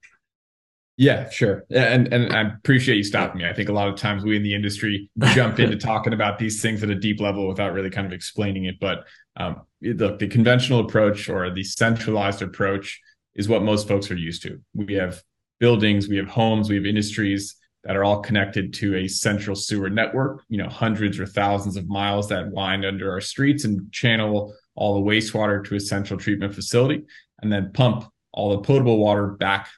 Yeah, 0.99 1.31
sure. 1.31 1.65
And 1.71 2.13
and 2.13 2.33
I 2.33 2.43
appreciate 2.55 2.97
you 2.97 3.05
stopping 3.05 3.39
me. 3.39 3.49
I 3.49 3.53
think 3.53 3.69
a 3.69 3.73
lot 3.73 3.87
of 3.87 3.95
times 3.95 4.25
we 4.25 4.37
in 4.37 4.43
the 4.43 4.53
industry 4.53 5.09
jump 5.27 5.61
into 5.61 5.77
talking 5.79 6.13
about 6.13 6.41
these 6.41 6.61
things 6.61 6.83
at 6.83 6.91
a 6.91 6.95
deep 6.97 7.21
level 7.21 7.47
without 7.47 7.73
really 7.73 7.89
kind 7.89 8.05
of 8.05 8.13
explaining 8.13 8.65
it. 8.65 8.81
But 8.81 9.05
um, 9.37 9.63
the, 9.81 10.17
the 10.17 10.27
conventional 10.27 10.81
approach 10.81 11.29
or 11.29 11.51
the 11.55 11.63
centralized 11.63 12.43
approach 12.43 13.01
is 13.37 13.49
what 13.49 13.63
most 13.63 13.87
folks 13.87 14.11
are 14.11 14.17
used 14.17 14.43
to. 14.43 14.61
We 14.75 14.95
have 14.95 15.23
buildings, 15.61 16.09
we 16.09 16.17
have 16.17 16.27
homes, 16.27 16.69
we 16.69 16.75
have 16.75 16.85
industries 16.85 17.55
that 17.85 17.95
are 17.95 18.03
all 18.03 18.21
connected 18.21 18.75
to 18.75 18.97
a 18.97 19.07
central 19.07 19.55
sewer 19.55 19.89
network, 19.89 20.43
you 20.49 20.59
know, 20.59 20.69
hundreds 20.69 21.21
or 21.21 21.27
thousands 21.27 21.77
of 21.77 21.89
miles 21.89 22.29
that 22.31 22.51
wind 22.51 22.85
under 22.85 23.13
our 23.13 23.21
streets 23.21 23.65
and 23.65 23.93
channel 23.93 24.53
all 24.75 24.95
the 24.95 25.09
wastewater 25.09 25.65
to 25.65 25.77
a 25.77 25.81
central 25.81 26.19
treatment 26.19 26.57
facility 26.57 27.05
and 27.41 27.53
then 27.53 27.71
pump 27.73 28.05
all 28.33 28.51
the 28.51 28.63
potable 28.63 28.99
water 28.99 29.29
back 29.29 29.69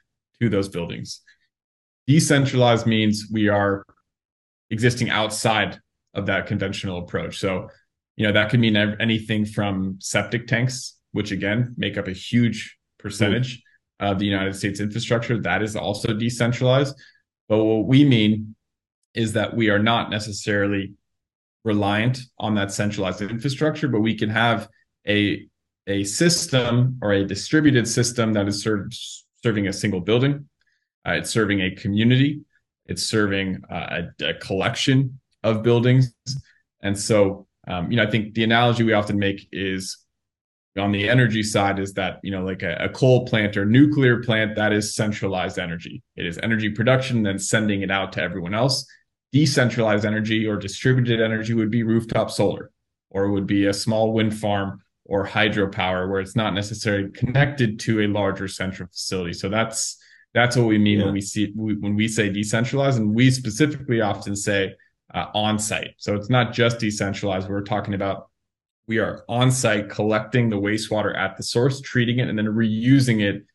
to 0.41 0.49
those 0.49 0.69
buildings. 0.69 1.21
Decentralized 2.07 2.87
means 2.87 3.27
we 3.31 3.47
are 3.47 3.85
existing 4.69 5.09
outside 5.09 5.79
of 6.13 6.25
that 6.25 6.47
conventional 6.47 6.99
approach. 6.99 7.39
So, 7.39 7.69
you 8.17 8.25
know, 8.25 8.33
that 8.33 8.49
could 8.49 8.59
mean 8.59 8.75
anything 8.75 9.45
from 9.45 9.97
septic 9.99 10.47
tanks, 10.47 10.97
which 11.11 11.31
again 11.31 11.73
make 11.77 11.97
up 11.97 12.07
a 12.07 12.13
huge 12.13 12.77
percentage 12.97 13.61
of 13.99 14.19
the 14.19 14.25
United 14.25 14.55
States 14.55 14.79
infrastructure. 14.79 15.39
That 15.39 15.61
is 15.61 15.75
also 15.75 16.13
decentralized. 16.13 16.95
But 17.47 17.63
what 17.63 17.85
we 17.85 18.03
mean 18.03 18.55
is 19.13 19.33
that 19.33 19.55
we 19.55 19.69
are 19.69 19.79
not 19.79 20.09
necessarily 20.09 20.93
reliant 21.63 22.19
on 22.39 22.55
that 22.55 22.71
centralized 22.71 23.21
infrastructure, 23.21 23.87
but 23.87 23.99
we 23.99 24.17
can 24.17 24.29
have 24.29 24.67
a 25.07 25.47
a 25.87 26.03
system 26.03 26.99
or 27.01 27.11
a 27.11 27.25
distributed 27.25 27.87
system 27.87 28.33
that 28.33 28.47
is 28.47 28.61
served, 28.61 28.95
serving 29.43 29.67
a 29.67 29.73
single 29.73 29.99
building. 29.99 30.47
Uh, 31.07 31.13
it's 31.13 31.29
serving 31.29 31.61
a 31.61 31.71
community. 31.71 32.41
It's 32.85 33.03
serving 33.03 33.61
uh, 33.71 34.01
a, 34.21 34.25
a, 34.25 34.33
collection 34.35 35.19
of 35.43 35.63
buildings. 35.63 36.13
And 36.81 36.97
so, 36.97 37.47
um, 37.67 37.91
you 37.91 37.97
know, 37.97 38.03
I 38.03 38.09
think 38.09 38.33
the 38.33 38.43
analogy 38.43 38.83
we 38.83 38.93
often 38.93 39.17
make 39.17 39.47
is 39.51 39.97
on 40.77 40.91
the 40.91 41.09
energy 41.09 41.43
side 41.43 41.79
is 41.79 41.93
that, 41.93 42.19
you 42.23 42.31
know, 42.31 42.43
like 42.43 42.63
a, 42.63 42.75
a 42.75 42.89
coal 42.89 43.25
plant 43.25 43.57
or 43.57 43.65
nuclear 43.65 44.21
plant, 44.21 44.55
that 44.55 44.71
is 44.71 44.95
centralized 44.95 45.59
energy. 45.59 46.01
It 46.15 46.25
is 46.25 46.39
energy 46.41 46.69
production, 46.69 47.23
then 47.23 47.39
sending 47.39 47.81
it 47.81 47.91
out 47.91 48.13
to 48.13 48.21
everyone 48.21 48.53
else. 48.53 48.85
Decentralized 49.31 50.05
energy 50.05 50.45
or 50.45 50.57
distributed 50.57 51.21
energy 51.21 51.53
would 51.53 51.71
be 51.71 51.83
rooftop 51.83 52.31
solar, 52.31 52.71
or 53.09 53.31
would 53.31 53.47
be 53.47 53.67
a 53.67 53.73
small 53.73 54.13
wind 54.13 54.37
farm 54.37 54.81
or 55.05 55.27
hydropower 55.27 56.09
where 56.09 56.21
it's 56.21 56.35
not 56.35 56.53
necessarily 56.53 57.09
connected 57.11 57.79
to 57.81 58.01
a 58.01 58.07
larger 58.07 58.47
central 58.47 58.87
facility. 58.89 59.33
So 59.33 59.49
that's 59.49 59.97
that's 60.33 60.55
what 60.55 60.67
we 60.67 60.77
mean 60.77 60.99
yeah. 60.99 61.05
when 61.05 61.13
we 61.13 61.21
see 61.21 61.51
when 61.55 61.95
we 61.95 62.07
say 62.07 62.29
decentralized, 62.29 62.99
and 62.99 63.13
we 63.13 63.31
specifically 63.31 64.01
often 64.01 64.35
say 64.35 64.73
uh, 65.13 65.25
on 65.33 65.59
site. 65.59 65.95
So 65.97 66.15
it's 66.15 66.29
not 66.29 66.53
just 66.53 66.79
decentralized. 66.79 67.49
We're 67.49 67.63
talking 67.63 67.93
about 67.93 68.29
we 68.87 68.99
are 68.99 69.23
on 69.27 69.51
site 69.51 69.89
collecting 69.89 70.49
the 70.49 70.57
wastewater 70.57 71.15
at 71.17 71.37
the 71.37 71.43
source, 71.43 71.81
treating 71.81 72.19
it, 72.19 72.29
and 72.29 72.37
then 72.37 72.45
reusing 72.45 73.21
it 73.21 73.45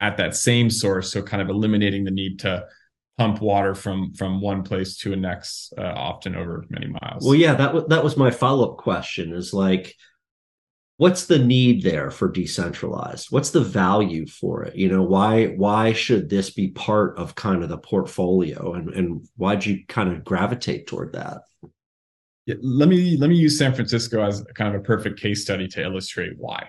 at 0.00 0.16
that 0.18 0.36
same 0.36 0.70
source. 0.70 1.12
So 1.12 1.22
kind 1.22 1.42
of 1.42 1.48
eliminating 1.48 2.04
the 2.04 2.10
need 2.10 2.40
to 2.40 2.66
pump 3.16 3.40
water 3.40 3.74
from 3.74 4.12
from 4.12 4.40
one 4.40 4.62
place 4.62 4.96
to 4.98 5.12
a 5.12 5.16
next, 5.16 5.72
uh, 5.78 5.82
often 5.82 6.36
over 6.36 6.64
many 6.68 6.86
miles. 6.86 7.24
Well, 7.24 7.34
yeah, 7.34 7.54
that 7.54 7.68
w- 7.68 7.86
that 7.88 8.04
was 8.04 8.16
my 8.16 8.30
follow 8.30 8.72
up 8.72 8.78
question. 8.78 9.32
Is 9.32 9.52
like 9.52 9.94
what's 10.98 11.26
the 11.26 11.38
need 11.38 11.82
there 11.82 12.10
for 12.10 12.28
decentralized? 12.28 13.28
What's 13.30 13.50
the 13.50 13.62
value 13.62 14.26
for 14.26 14.64
it? 14.64 14.76
You 14.76 14.88
know 14.88 15.02
why 15.02 15.46
why 15.46 15.94
should 15.94 16.28
this 16.28 16.50
be 16.50 16.68
part 16.68 17.16
of 17.16 17.34
kind 17.34 17.62
of 17.62 17.70
the 17.70 17.78
portfolio 17.78 18.74
and 18.74 18.90
and 18.90 19.26
why'd 19.36 19.64
you 19.64 19.86
kind 19.86 20.12
of 20.12 20.24
gravitate 20.24 20.86
toward 20.86 21.14
that? 21.14 21.42
Yeah, 22.44 22.56
let 22.62 22.88
me 22.88 23.16
let 23.16 23.30
me 23.30 23.36
use 23.36 23.58
san 23.58 23.74
francisco 23.74 24.22
as 24.22 24.44
kind 24.54 24.74
of 24.74 24.80
a 24.80 24.84
perfect 24.84 25.20
case 25.20 25.42
study 25.42 25.66
to 25.68 25.82
illustrate 25.82 26.32
why. 26.36 26.68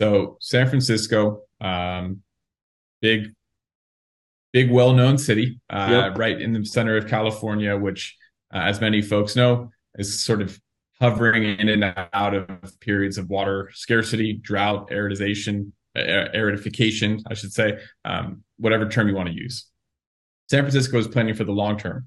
So 0.00 0.38
san 0.40 0.68
francisco 0.68 1.42
um, 1.60 2.22
big 3.00 3.32
big 4.52 4.70
well-known 4.70 5.18
city 5.18 5.60
uh, 5.70 5.88
yep. 5.90 6.18
right 6.18 6.40
in 6.40 6.52
the 6.52 6.64
center 6.64 6.96
of 6.96 7.06
california 7.06 7.74
which 7.76 8.16
uh, 8.54 8.58
as 8.58 8.82
many 8.82 9.00
folks 9.00 9.34
know 9.34 9.70
is 9.98 10.22
sort 10.22 10.42
of 10.42 10.60
hovering 11.02 11.42
in 11.42 11.68
and 11.68 11.82
out 12.12 12.32
of 12.32 12.78
periods 12.78 13.18
of 13.18 13.28
water 13.28 13.68
scarcity, 13.74 14.34
drought, 14.34 14.88
aridization, 14.92 15.72
aridification, 15.96 17.20
I 17.28 17.34
should 17.34 17.52
say, 17.52 17.80
um, 18.04 18.44
whatever 18.56 18.88
term 18.88 19.08
you 19.08 19.14
want 19.16 19.28
to 19.28 19.34
use. 19.34 19.66
San 20.48 20.62
Francisco 20.62 20.98
is 20.98 21.08
planning 21.08 21.34
for 21.34 21.42
the 21.42 21.50
long 21.50 21.76
term. 21.76 22.06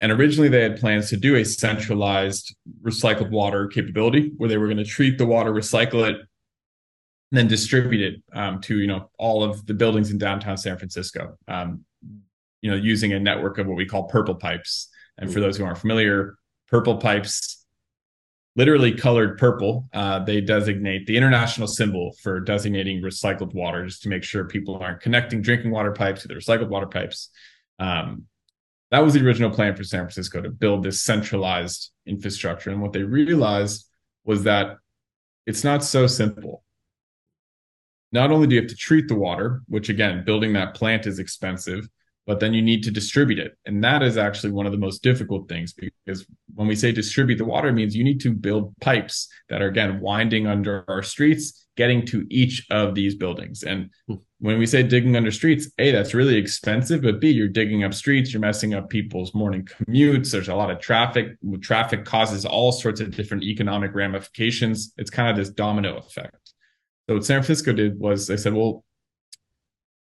And 0.00 0.12
originally, 0.12 0.48
they 0.48 0.62
had 0.62 0.78
plans 0.78 1.10
to 1.10 1.16
do 1.16 1.34
a 1.34 1.44
centralized 1.44 2.54
recycled 2.80 3.30
water 3.30 3.66
capability 3.66 4.30
where 4.36 4.48
they 4.48 4.56
were 4.56 4.66
going 4.66 4.76
to 4.76 4.84
treat 4.84 5.18
the 5.18 5.26
water, 5.26 5.52
recycle 5.52 6.08
it, 6.08 6.14
and 6.14 7.38
then 7.38 7.48
distribute 7.48 8.00
it 8.00 8.22
um, 8.38 8.60
to 8.60 8.78
you 8.78 8.86
know 8.86 9.10
all 9.18 9.42
of 9.42 9.66
the 9.66 9.74
buildings 9.74 10.12
in 10.12 10.18
downtown 10.18 10.56
San 10.56 10.78
Francisco. 10.78 11.36
Um, 11.48 11.84
you 12.60 12.70
know, 12.70 12.76
using 12.76 13.14
a 13.14 13.18
network 13.18 13.58
of 13.58 13.66
what 13.66 13.76
we 13.76 13.84
call 13.84 14.04
purple 14.04 14.36
pipes. 14.36 14.88
And 15.18 15.32
for 15.32 15.40
those 15.40 15.56
who 15.56 15.64
aren't 15.64 15.78
familiar, 15.78 16.36
purple 16.68 16.96
pipes 16.96 17.51
literally 18.54 18.92
colored 18.92 19.38
purple. 19.38 19.88
Uh, 19.92 20.18
they 20.24 20.40
designate 20.40 21.06
the 21.06 21.16
international 21.16 21.66
symbol 21.66 22.12
for 22.22 22.40
designating 22.40 23.02
recycled 23.02 23.54
water, 23.54 23.86
just 23.86 24.02
to 24.02 24.08
make 24.08 24.22
sure 24.22 24.44
people 24.44 24.76
aren't 24.76 25.00
connecting 25.00 25.40
drinking 25.40 25.70
water 25.70 25.92
pipes 25.92 26.22
to 26.22 26.28
the 26.28 26.34
recycled 26.34 26.68
water 26.68 26.86
pipes. 26.86 27.30
Um, 27.78 28.26
that 28.90 29.02
was 29.02 29.14
the 29.14 29.24
original 29.24 29.50
plan 29.50 29.74
for 29.74 29.84
San 29.84 30.00
Francisco 30.00 30.42
to 30.42 30.50
build 30.50 30.82
this 30.82 31.02
centralized 31.02 31.92
infrastructure. 32.06 32.70
And 32.70 32.82
what 32.82 32.92
they 32.92 33.02
realized 33.02 33.88
was 34.24 34.42
that 34.44 34.76
it's 35.46 35.64
not 35.64 35.82
so 35.82 36.06
simple. 36.06 36.62
Not 38.12 38.30
only 38.30 38.46
do 38.46 38.54
you 38.54 38.60
have 38.60 38.70
to 38.70 38.76
treat 38.76 39.08
the 39.08 39.14
water, 39.14 39.62
which 39.66 39.88
again, 39.88 40.24
building 40.26 40.52
that 40.52 40.74
plant 40.74 41.06
is 41.06 41.18
expensive, 41.18 41.88
but 42.26 42.40
then 42.40 42.54
you 42.54 42.62
need 42.62 42.82
to 42.84 42.90
distribute 42.90 43.38
it. 43.38 43.56
And 43.66 43.82
that 43.82 44.02
is 44.02 44.16
actually 44.16 44.52
one 44.52 44.66
of 44.66 44.72
the 44.72 44.78
most 44.78 45.02
difficult 45.02 45.48
things 45.48 45.72
because 45.72 46.26
when 46.54 46.68
we 46.68 46.76
say 46.76 46.92
distribute 46.92 47.36
the 47.36 47.44
water, 47.44 47.72
means 47.72 47.96
you 47.96 48.04
need 48.04 48.20
to 48.20 48.32
build 48.32 48.74
pipes 48.80 49.28
that 49.48 49.62
are 49.62 49.68
again 49.68 50.00
winding 50.00 50.46
under 50.46 50.84
our 50.88 51.02
streets, 51.02 51.66
getting 51.76 52.06
to 52.06 52.26
each 52.30 52.66
of 52.70 52.94
these 52.94 53.14
buildings. 53.16 53.64
And 53.64 53.90
hmm. 54.06 54.16
when 54.38 54.58
we 54.58 54.66
say 54.66 54.82
digging 54.82 55.16
under 55.16 55.32
streets, 55.32 55.68
A, 55.78 55.90
that's 55.90 56.14
really 56.14 56.36
expensive, 56.36 57.02
but 57.02 57.20
B, 57.20 57.30
you're 57.30 57.48
digging 57.48 57.82
up 57.82 57.94
streets, 57.94 58.32
you're 58.32 58.40
messing 58.40 58.74
up 58.74 58.88
people's 58.88 59.34
morning 59.34 59.64
commutes. 59.64 60.30
There's 60.30 60.48
a 60.48 60.54
lot 60.54 60.70
of 60.70 60.78
traffic. 60.78 61.36
Traffic 61.60 62.04
causes 62.04 62.44
all 62.44 62.70
sorts 62.70 63.00
of 63.00 63.16
different 63.16 63.42
economic 63.42 63.94
ramifications. 63.94 64.92
It's 64.96 65.10
kind 65.10 65.28
of 65.28 65.36
this 65.36 65.50
domino 65.50 65.96
effect. 65.96 66.36
So 67.08 67.16
what 67.16 67.24
San 67.24 67.42
Francisco 67.42 67.72
did 67.72 67.98
was 67.98 68.28
they 68.28 68.36
said, 68.36 68.54
well, 68.54 68.84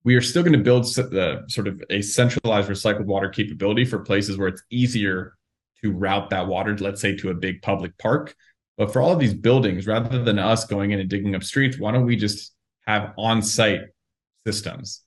we 0.04 0.14
are 0.14 0.22
still 0.22 0.42
going 0.42 0.54
to 0.54 0.58
build 0.58 0.84
the 0.84 1.44
sort 1.48 1.68
of 1.68 1.82
a 1.90 2.00
centralized 2.02 2.68
recycled 2.68 3.04
water 3.04 3.28
capability 3.28 3.84
for 3.84 3.98
places 3.98 4.38
where 4.38 4.48
it's 4.48 4.62
easier 4.70 5.36
to 5.82 5.92
route 5.92 6.30
that 6.30 6.46
water, 6.46 6.76
let's 6.78 7.00
say 7.00 7.16
to 7.16 7.30
a 7.30 7.34
big 7.34 7.62
public 7.62 7.96
park. 7.98 8.34
But 8.78 8.92
for 8.92 9.02
all 9.02 9.12
of 9.12 9.18
these 9.18 9.34
buildings, 9.34 9.86
rather 9.86 10.22
than 10.22 10.38
us 10.38 10.64
going 10.64 10.92
in 10.92 11.00
and 11.00 11.08
digging 11.08 11.34
up 11.34 11.42
streets, 11.42 11.78
why 11.78 11.92
don't 11.92 12.06
we 12.06 12.16
just 12.16 12.54
have 12.86 13.12
on-site 13.18 13.82
systems 14.46 15.02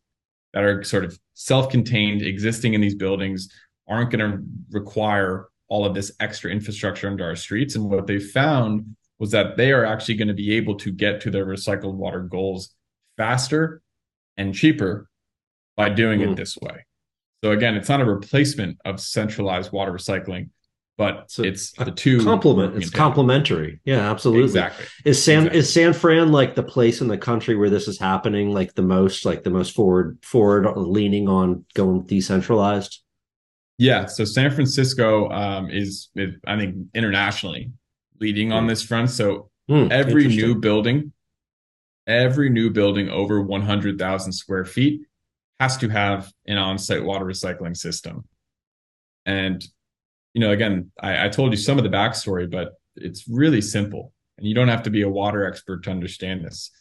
that 0.54 0.64
are 0.64 0.84
sort 0.84 1.06
of 1.06 1.18
self-contained, 1.34 2.22
existing 2.22 2.76
in 2.76 2.82
these 2.82 2.96
buildings, 2.96 3.50
aren't 3.88 4.12
going 4.12 4.32
to 4.32 4.44
require 4.72 5.48
all 5.68 5.86
of 5.86 5.96
this 5.96 6.12
extra 6.20 6.52
infrastructure 6.52 7.08
under 7.08 7.26
our 7.26 7.36
streets. 7.36 7.76
And 7.76 7.90
what 7.90 8.06
they 8.06 8.20
found 8.20 8.96
was 9.18 9.32
that 9.32 9.58
they 9.58 9.72
are 9.72 9.86
actually 9.86 10.16
going 10.16 10.28
to 10.28 10.34
be 10.36 10.56
able 10.56 10.76
to 10.76 10.92
get 10.92 11.22
to 11.22 11.32
their 11.32 11.46
recycled 11.46 11.96
water 11.96 12.22
goals 12.22 12.76
faster 13.18 13.82
and 14.38 14.54
cheaper 14.54 15.10
by 15.76 15.90
doing 15.90 16.20
mm. 16.20 16.24
it 16.24 16.28
hmm. 16.30 16.36
this 16.36 16.58
way. 16.58 16.86
So 17.44 17.52
again, 17.52 17.76
it's 17.76 17.90
not 17.90 18.00
a 18.00 18.06
replacement 18.06 18.78
of 18.86 19.00
centralized 19.00 19.72
water 19.72 19.92
recycling, 19.92 20.50
but 20.98 21.30
so 21.30 21.44
it's 21.44 21.72
the 21.72 21.92
two 21.92 22.24
complement. 22.24 22.78
It's 22.78 22.90
complementary. 22.90 23.82
Yeah, 23.84 24.10
absolutely. 24.10 24.46
Exactly. 24.46 24.86
Is 25.04 25.22
San 25.22 25.40
exactly. 25.40 25.60
is 25.60 25.74
San 25.74 25.94
Fran 25.94 26.32
like 26.32 26.56
the 26.56 26.64
place 26.64 27.02
in 27.02 27.08
the 27.08 27.18
country 27.18 27.56
where 27.56 27.70
this 27.70 27.88
is 27.88 28.00
happening, 28.00 28.52
like 28.54 28.76
the 28.76 28.84
most, 28.84 29.26
like 29.26 29.44
the 29.44 29.50
most 29.50 29.74
forward 29.74 30.20
forward 30.24 30.72
leaning 30.78 31.28
on 31.28 31.66
going 31.74 32.04
decentralized? 32.04 33.02
Yeah. 33.78 34.06
So 34.06 34.24
San 34.24 34.52
Francisco 34.52 35.30
um, 35.32 35.70
is, 35.70 36.10
I 36.48 36.58
think, 36.58 36.76
internationally 36.94 37.72
leading 38.22 38.54
on 38.54 38.64
hmm. 38.64 38.70
this 38.70 38.84
front. 38.84 39.10
So 39.10 39.50
mm, 39.70 39.92
every 39.92 40.28
new 40.28 40.56
building 40.56 41.12
every 42.08 42.50
new 42.50 42.70
building 42.70 43.10
over 43.10 43.42
100,000 43.42 44.32
square 44.32 44.66
feet 44.66 45.02
has 45.60 45.78
to 45.78 45.90
have 45.90 46.32
an 46.46 46.58
on-site 46.58 47.04
water 47.04 47.26
recycling 47.26 47.76
system. 47.78 48.26
And, 49.26 49.66
you 50.34 50.42
know, 50.42 50.52
again, 50.52 50.92
I, 51.00 51.26
I 51.26 51.30
told 51.30 51.52
you 51.52 51.58
some 51.58 51.78
of 51.78 51.84
the 51.84 51.90
backstory, 51.90 52.50
but 52.50 52.74
it's 52.96 53.28
really 53.28 53.62
simple. 53.62 54.12
And 54.38 54.48
you 54.48 54.56
don't 54.56 54.68
have 54.68 54.84
to 54.84 54.90
be 54.90 55.04
a 55.04 55.10
water 55.10 55.46
expert 55.46 55.84
to 55.84 55.92
understand 55.92 56.44
this. 56.44 56.72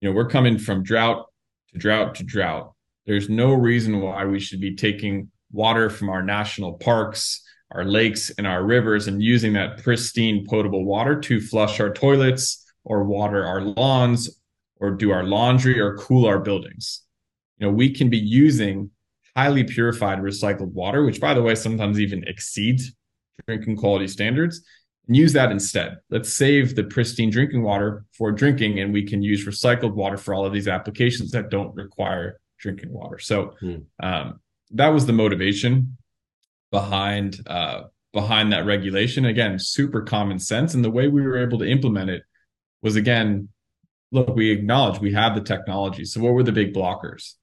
You 0.00 0.08
know, 0.08 0.14
we're 0.14 0.28
coming 0.28 0.58
from 0.58 0.82
drought 0.82 1.26
to 1.72 1.78
drought 1.78 2.16
to 2.16 2.24
drought. 2.24 2.72
There's 3.06 3.28
no 3.28 3.52
reason 3.52 4.00
why 4.00 4.24
we 4.26 4.40
should 4.40 4.60
be 4.60 4.74
taking 4.74 5.30
water 5.52 5.90
from 5.90 6.08
our 6.08 6.22
national 6.22 6.74
parks, 6.74 7.42
our 7.70 7.84
lakes, 7.84 8.30
and 8.36 8.46
our 8.46 8.64
rivers 8.64 9.06
and 9.06 9.22
using 9.22 9.52
that 9.54 9.82
pristine 9.82 10.44
potable 10.46 10.84
water 10.84 11.18
to 11.20 11.40
flush 11.40 11.80
our 11.80 11.92
toilets, 11.92 12.61
or 12.84 13.04
water 13.04 13.44
our 13.46 13.60
lawns 13.60 14.40
or 14.76 14.90
do 14.90 15.12
our 15.12 15.24
laundry 15.24 15.80
or 15.80 15.96
cool 15.96 16.26
our 16.26 16.40
buildings. 16.40 17.02
You 17.58 17.66
know, 17.66 17.72
we 17.72 17.90
can 17.90 18.10
be 18.10 18.18
using 18.18 18.90
highly 19.36 19.64
purified 19.64 20.18
recycled 20.18 20.72
water, 20.72 21.04
which 21.04 21.20
by 21.20 21.34
the 21.34 21.42
way, 21.42 21.54
sometimes 21.54 22.00
even 22.00 22.24
exceeds 22.26 22.92
drinking 23.46 23.76
quality 23.76 24.08
standards. 24.08 24.62
and 25.06 25.16
use 25.16 25.32
that 25.32 25.50
instead. 25.50 25.98
Let's 26.10 26.32
save 26.32 26.74
the 26.74 26.84
pristine 26.84 27.30
drinking 27.30 27.62
water 27.62 28.04
for 28.12 28.32
drinking, 28.32 28.80
and 28.80 28.92
we 28.92 29.04
can 29.04 29.22
use 29.22 29.46
recycled 29.46 29.94
water 29.94 30.16
for 30.16 30.34
all 30.34 30.44
of 30.44 30.52
these 30.52 30.68
applications 30.68 31.30
that 31.30 31.50
don't 31.50 31.74
require 31.74 32.40
drinking 32.58 32.92
water. 32.92 33.18
So 33.18 33.54
hmm. 33.60 33.76
um, 34.00 34.40
that 34.72 34.88
was 34.88 35.06
the 35.06 35.12
motivation 35.12 35.96
behind 36.70 37.40
uh, 37.46 37.82
behind 38.12 38.52
that 38.52 38.66
regulation. 38.66 39.24
Again, 39.24 39.58
super 39.58 40.02
common 40.02 40.38
sense, 40.38 40.74
and 40.74 40.84
the 40.84 40.90
way 40.90 41.08
we 41.08 41.22
were 41.22 41.38
able 41.38 41.58
to 41.58 41.66
implement 41.66 42.10
it 42.10 42.22
was 42.82 42.96
again, 42.96 43.48
look, 44.10 44.34
we 44.34 44.50
acknowledge 44.50 45.00
we 45.00 45.12
have 45.12 45.34
the 45.34 45.40
technology. 45.40 46.04
So 46.04 46.20
what 46.20 46.34
were 46.34 46.42
the 46.42 46.52
big 46.52 46.74
blockers? 46.74 47.34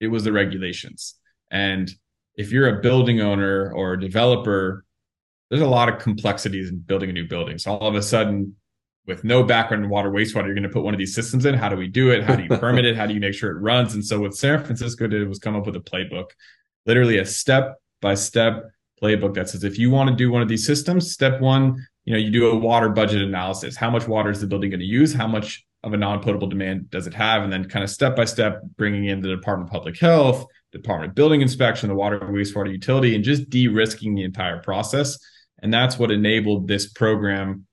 It 0.00 0.08
was 0.08 0.24
the 0.24 0.32
regulations, 0.32 1.14
and 1.50 1.90
if 2.36 2.52
you're 2.52 2.78
a 2.78 2.80
building 2.80 3.20
owner 3.20 3.72
or 3.72 3.94
a 3.94 4.00
developer 4.00 4.84
there's 5.50 5.62
a 5.62 5.66
lot 5.66 5.88
of 5.88 5.98
complexities 5.98 6.70
in 6.70 6.78
building 6.78 7.10
a 7.10 7.12
new 7.12 7.26
building. 7.26 7.58
So 7.58 7.72
all 7.72 7.88
of 7.88 7.94
a 7.94 8.02
sudden, 8.02 8.56
with 9.06 9.24
no 9.24 9.42
background 9.42 9.84
in 9.84 9.90
water 9.90 10.10
wastewater, 10.10 10.44
you're 10.44 10.54
going 10.54 10.62
to 10.64 10.68
put 10.68 10.82
one 10.82 10.92
of 10.92 10.98
these 10.98 11.14
systems 11.14 11.46
in. 11.46 11.54
How 11.54 11.70
do 11.70 11.76
we 11.76 11.88
do 11.88 12.10
it? 12.10 12.24
How 12.24 12.36
do 12.36 12.42
you 12.42 12.50
permit 12.50 12.84
it? 12.84 12.96
How 12.96 13.06
do 13.06 13.14
you 13.14 13.20
make 13.20 13.32
sure 13.32 13.50
it 13.50 13.60
runs? 13.60 13.94
And 13.94 14.04
so 14.04 14.20
what 14.20 14.34
San 14.34 14.62
Francisco 14.62 15.06
did 15.06 15.26
was 15.26 15.38
come 15.38 15.56
up 15.56 15.64
with 15.64 15.76
a 15.76 15.80
playbook, 15.80 16.26
literally 16.84 17.18
a 17.18 17.24
step 17.24 17.76
by 18.02 18.14
step 18.14 18.70
playbook 19.02 19.34
that 19.34 19.48
says 19.48 19.64
if 19.64 19.78
you 19.78 19.90
want 19.90 20.10
to 20.10 20.16
do 20.16 20.30
one 20.30 20.42
of 20.42 20.48
these 20.48 20.66
systems, 20.66 21.10
step 21.10 21.40
one, 21.40 21.86
you 22.08 22.14
know, 22.14 22.18
you 22.18 22.30
do 22.30 22.50
a 22.50 22.56
water 22.56 22.88
budget 22.88 23.22
analysis. 23.22 23.76
How 23.76 23.90
much 23.90 24.08
water 24.08 24.30
is 24.30 24.40
the 24.40 24.46
building 24.46 24.70
going 24.70 24.80
to 24.80 24.86
use? 24.86 25.12
How 25.12 25.26
much 25.26 25.64
of 25.84 25.92
a 25.92 25.96
non-potable 25.96 26.48
demand 26.48 26.90
does 26.90 27.06
it 27.06 27.14
have? 27.14 27.42
And 27.42 27.52
then 27.52 27.68
kind 27.68 27.84
of 27.84 27.90
step 27.90 28.16
by 28.16 28.24
step, 28.24 28.62
bringing 28.76 29.06
in 29.06 29.20
the 29.20 29.28
Department 29.28 29.68
of 29.68 29.72
Public 29.72 29.98
Health, 29.98 30.46
Department 30.72 31.10
of 31.10 31.14
Building 31.14 31.40
Inspection, 31.40 31.88
the 31.88 31.94
water 31.94 32.18
and 32.18 32.34
wastewater 32.34 32.70
utility, 32.70 33.14
and 33.14 33.22
just 33.22 33.48
de-risking 33.50 34.14
the 34.14 34.24
entire 34.24 34.60
process 34.62 35.18
and 35.60 35.72
that's 35.72 35.98
what 35.98 36.10
enabled 36.10 36.68
this 36.68 36.90
program 36.92 37.66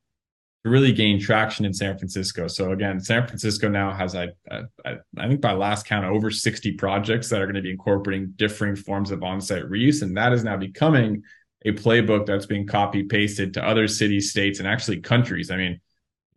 to 0.64 0.70
really 0.70 0.92
gain 0.92 1.20
traction 1.20 1.66
in 1.66 1.74
San 1.74 1.98
Francisco. 1.98 2.48
So 2.48 2.72
again, 2.72 3.00
San 3.00 3.28
Francisco 3.28 3.70
now 3.70 3.94
has, 3.94 4.16
I, 4.16 4.30
I, 4.50 4.96
I 5.18 5.28
think 5.28 5.42
by 5.42 5.54
last 5.54 5.86
count, 5.86 6.06
over 6.06 6.32
60 6.32 6.74
projects 6.74 7.30
that 7.30 7.42
are 7.42 7.46
going 7.46 7.56
to 7.56 7.62
be 7.62 7.72
incorporating 7.72 8.34
differing 8.36 8.76
forms 8.76 9.12
of 9.12 9.24
on-site 9.24 9.64
reuse. 9.64 10.02
And 10.02 10.18
that 10.18 10.34
is 10.34 10.44
now 10.44 10.58
becoming 10.58 11.24
a 11.66 11.72
playbook 11.72 12.26
that's 12.26 12.46
being 12.46 12.68
copy 12.68 13.04
pasted 13.04 13.54
to 13.56 13.68
other 13.68 13.88
cities, 13.88 14.30
states, 14.30 14.60
and 14.60 14.68
actually 14.68 15.02
countries. 15.02 15.52
I 15.52 15.58
mean, 15.58 15.82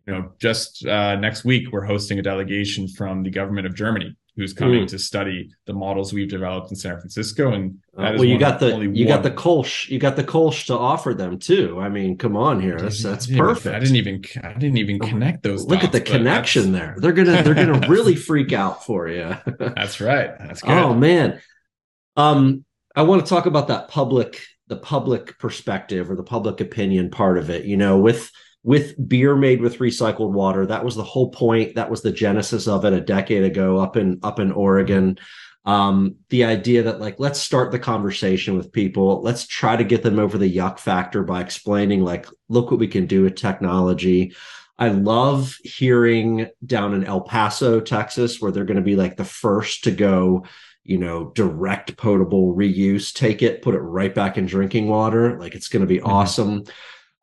you 0.07 0.13
know, 0.13 0.31
just 0.39 0.85
uh, 0.85 1.15
next 1.15 1.45
week, 1.45 1.71
we're 1.71 1.85
hosting 1.85 2.17
a 2.17 2.23
delegation 2.23 2.87
from 2.87 3.23
the 3.23 3.29
government 3.29 3.67
of 3.67 3.75
Germany 3.75 4.15
who's 4.35 4.53
coming 4.53 4.85
mm. 4.85 4.87
to 4.87 4.97
study 4.97 5.51
the 5.65 5.73
models 5.73 6.13
we've 6.13 6.29
developed 6.29 6.71
in 6.71 6.77
San 6.77 6.97
Francisco. 6.97 7.51
And 7.51 7.79
uh, 7.95 8.13
well, 8.15 8.23
you 8.23 8.39
got 8.39 8.59
the 8.59 8.77
you 8.77 9.05
one. 9.05 9.07
got 9.07 9.23
the 9.23 9.31
Kolsch, 9.31 9.89
you 9.89 9.99
got 9.99 10.15
the 10.15 10.23
Kolsch 10.23 10.65
to 10.67 10.77
offer 10.77 11.13
them 11.13 11.37
too. 11.37 11.77
I 11.79 11.89
mean, 11.89 12.17
come 12.17 12.35
on 12.35 12.59
here, 12.59 12.79
that's 12.79 13.03
that's 13.03 13.27
perfect. 13.27 13.75
I 13.75 13.79
didn't 13.79 13.97
even 13.97 14.23
I 14.41 14.53
didn't 14.53 14.77
even 14.77 14.99
connect 14.99 15.43
those. 15.43 15.65
Look 15.65 15.81
dots, 15.81 15.87
at 15.87 15.91
the 15.91 16.01
connection 16.01 16.71
there. 16.71 16.95
They're 16.97 17.13
gonna 17.13 17.43
they're 17.43 17.53
gonna 17.53 17.87
really 17.89 18.15
freak 18.15 18.51
out 18.51 18.83
for 18.83 19.07
you. 19.09 19.35
that's 19.59 20.01
right. 20.01 20.31
That's 20.39 20.61
good. 20.61 20.71
Oh 20.71 20.95
man, 20.95 21.39
um, 22.15 22.65
I 22.95 23.03
want 23.03 23.23
to 23.23 23.29
talk 23.29 23.45
about 23.45 23.67
that 23.67 23.89
public 23.89 24.41
the 24.69 24.77
public 24.77 25.37
perspective 25.37 26.09
or 26.09 26.15
the 26.15 26.23
public 26.23 26.61
opinion 26.61 27.11
part 27.11 27.37
of 27.37 27.49
it. 27.49 27.65
You 27.65 27.75
know, 27.75 27.97
with 27.97 28.31
with 28.63 29.07
beer 29.07 29.35
made 29.35 29.61
with 29.61 29.79
recycled 29.79 30.31
water. 30.31 30.65
That 30.65 30.83
was 30.83 30.95
the 30.95 31.03
whole 31.03 31.31
point. 31.31 31.75
That 31.75 31.89
was 31.89 32.01
the 32.01 32.11
genesis 32.11 32.67
of 32.67 32.85
it 32.85 32.93
a 32.93 33.01
decade 33.01 33.43
ago 33.43 33.77
up 33.77 33.97
in 33.97 34.19
up 34.23 34.39
in 34.39 34.51
Oregon. 34.51 35.17
Um, 35.65 36.15
the 36.29 36.45
idea 36.45 36.83
that 36.83 36.99
like 36.99 37.19
let's 37.19 37.39
start 37.39 37.71
the 37.71 37.79
conversation 37.79 38.57
with 38.57 38.71
people. 38.71 39.21
Let's 39.21 39.45
try 39.45 39.75
to 39.75 39.83
get 39.83 40.03
them 40.03 40.19
over 40.19 40.37
the 40.37 40.53
yuck 40.53 40.79
factor 40.79 41.23
by 41.23 41.41
explaining 41.41 42.03
like 42.03 42.27
look 42.47 42.71
what 42.71 42.79
we 42.79 42.87
can 42.87 43.05
do 43.05 43.23
with 43.23 43.35
technology. 43.35 44.33
I 44.77 44.89
love 44.89 45.57
hearing 45.61 46.47
down 46.65 46.93
in 46.93 47.03
El 47.03 47.21
Paso, 47.21 47.81
Texas, 47.81 48.39
where 48.39 48.51
they're 48.51 48.63
going 48.63 48.77
to 48.77 48.81
be 48.81 48.95
like 48.95 49.17
the 49.17 49.25
first 49.25 49.83
to 49.83 49.91
go, 49.91 50.45
you 50.89 50.97
know, 50.97 51.31
direct 51.35 51.95
potable 51.97 52.55
reuse, 52.55 53.13
take 53.13 53.43
it, 53.43 53.61
put 53.61 53.75
it 53.75 53.79
right 53.79 54.15
back 54.15 54.39
in 54.39 54.47
drinking 54.47 54.87
water. 54.87 55.39
Like 55.39 55.53
it's 55.53 55.67
going 55.67 55.81
to 55.81 55.87
be 55.87 55.97
mm-hmm. 55.97 56.07
awesome. 56.07 56.63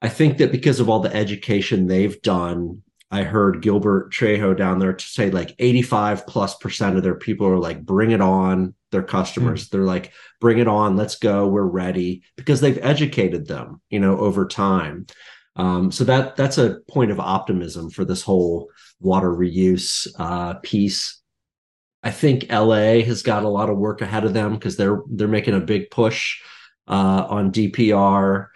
I 0.01 0.09
think 0.09 0.39
that 0.39 0.53
because 0.53 0.79
of 0.79 0.89
all 0.89 1.01
the 1.01 1.15
education 1.15 1.89
they've 1.89 2.21
done, 2.23 2.83
I 3.11 3.25
heard 3.25 3.63
Gilbert 3.63 4.13
Trejo 4.13 4.57
down 4.57 4.79
there 4.79 4.93
to 4.93 5.05
say 5.05 5.31
like 5.31 5.55
85 5.59 6.29
plus 6.29 6.57
percent 6.57 6.97
of 6.97 7.03
their 7.03 7.17
people 7.17 7.49
are 7.49 7.59
like, 7.59 7.85
bring 7.85 8.13
it 8.13 8.21
on, 8.21 8.75
their 8.93 9.03
customers. 9.03 9.67
Mm. 9.67 9.71
They're 9.71 9.81
like, 9.83 10.13
bring 10.41 10.59
it 10.59 10.69
on, 10.69 10.97
let's 10.97 11.17
go, 11.17 11.49
we're 11.49 11.63
ready 11.63 12.23
because 12.37 12.61
they've 12.61 12.79
educated 12.83 13.49
them, 13.49 13.81
you 13.91 13.99
know, 13.99 14.17
over 14.19 14.47
time. 14.47 15.07
Um, 15.57 15.91
so 15.91 16.05
that 16.05 16.37
that's 16.37 16.59
a 16.59 16.79
point 16.89 17.11
of 17.11 17.19
optimism 17.19 17.91
for 17.91 18.05
this 18.05 18.23
whole 18.23 18.69
water 19.01 19.31
reuse 19.31 20.07
uh, 20.19 20.55
piece. 20.63 21.16
I 22.07 22.13
think 22.13 22.47
LA 22.53 23.03
has 23.03 23.25
got 23.25 23.43
a 23.43 23.49
lot 23.49 23.69
of 23.69 23.79
work 23.79 24.01
ahead 24.01 24.25
of 24.25 24.33
them 24.33 24.55
because 24.55 24.77
they're 24.77 25.03
they're 25.11 25.27
making 25.27 25.55
a 25.55 25.61
big 25.61 25.91
push 25.91 26.41
uh, 26.87 27.27
on 27.29 27.51
DPR. 27.51 28.47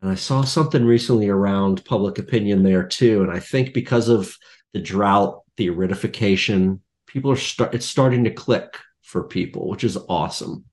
And 0.00 0.12
I 0.12 0.14
saw 0.14 0.42
something 0.42 0.84
recently 0.84 1.28
around 1.28 1.84
public 1.84 2.20
opinion 2.20 2.62
there 2.62 2.86
too. 2.86 3.22
And 3.22 3.32
I 3.32 3.40
think 3.40 3.74
because 3.74 4.08
of 4.08 4.36
the 4.72 4.78
drought, 4.78 5.42
the 5.56 5.66
aridification, 5.66 6.78
people 7.08 7.32
are 7.32 7.36
start 7.36 7.74
it's 7.74 7.86
starting 7.86 8.22
to 8.22 8.30
click 8.30 8.78
for 9.02 9.24
people, 9.24 9.68
which 9.68 9.82
is 9.82 9.98
awesome. 10.08 10.64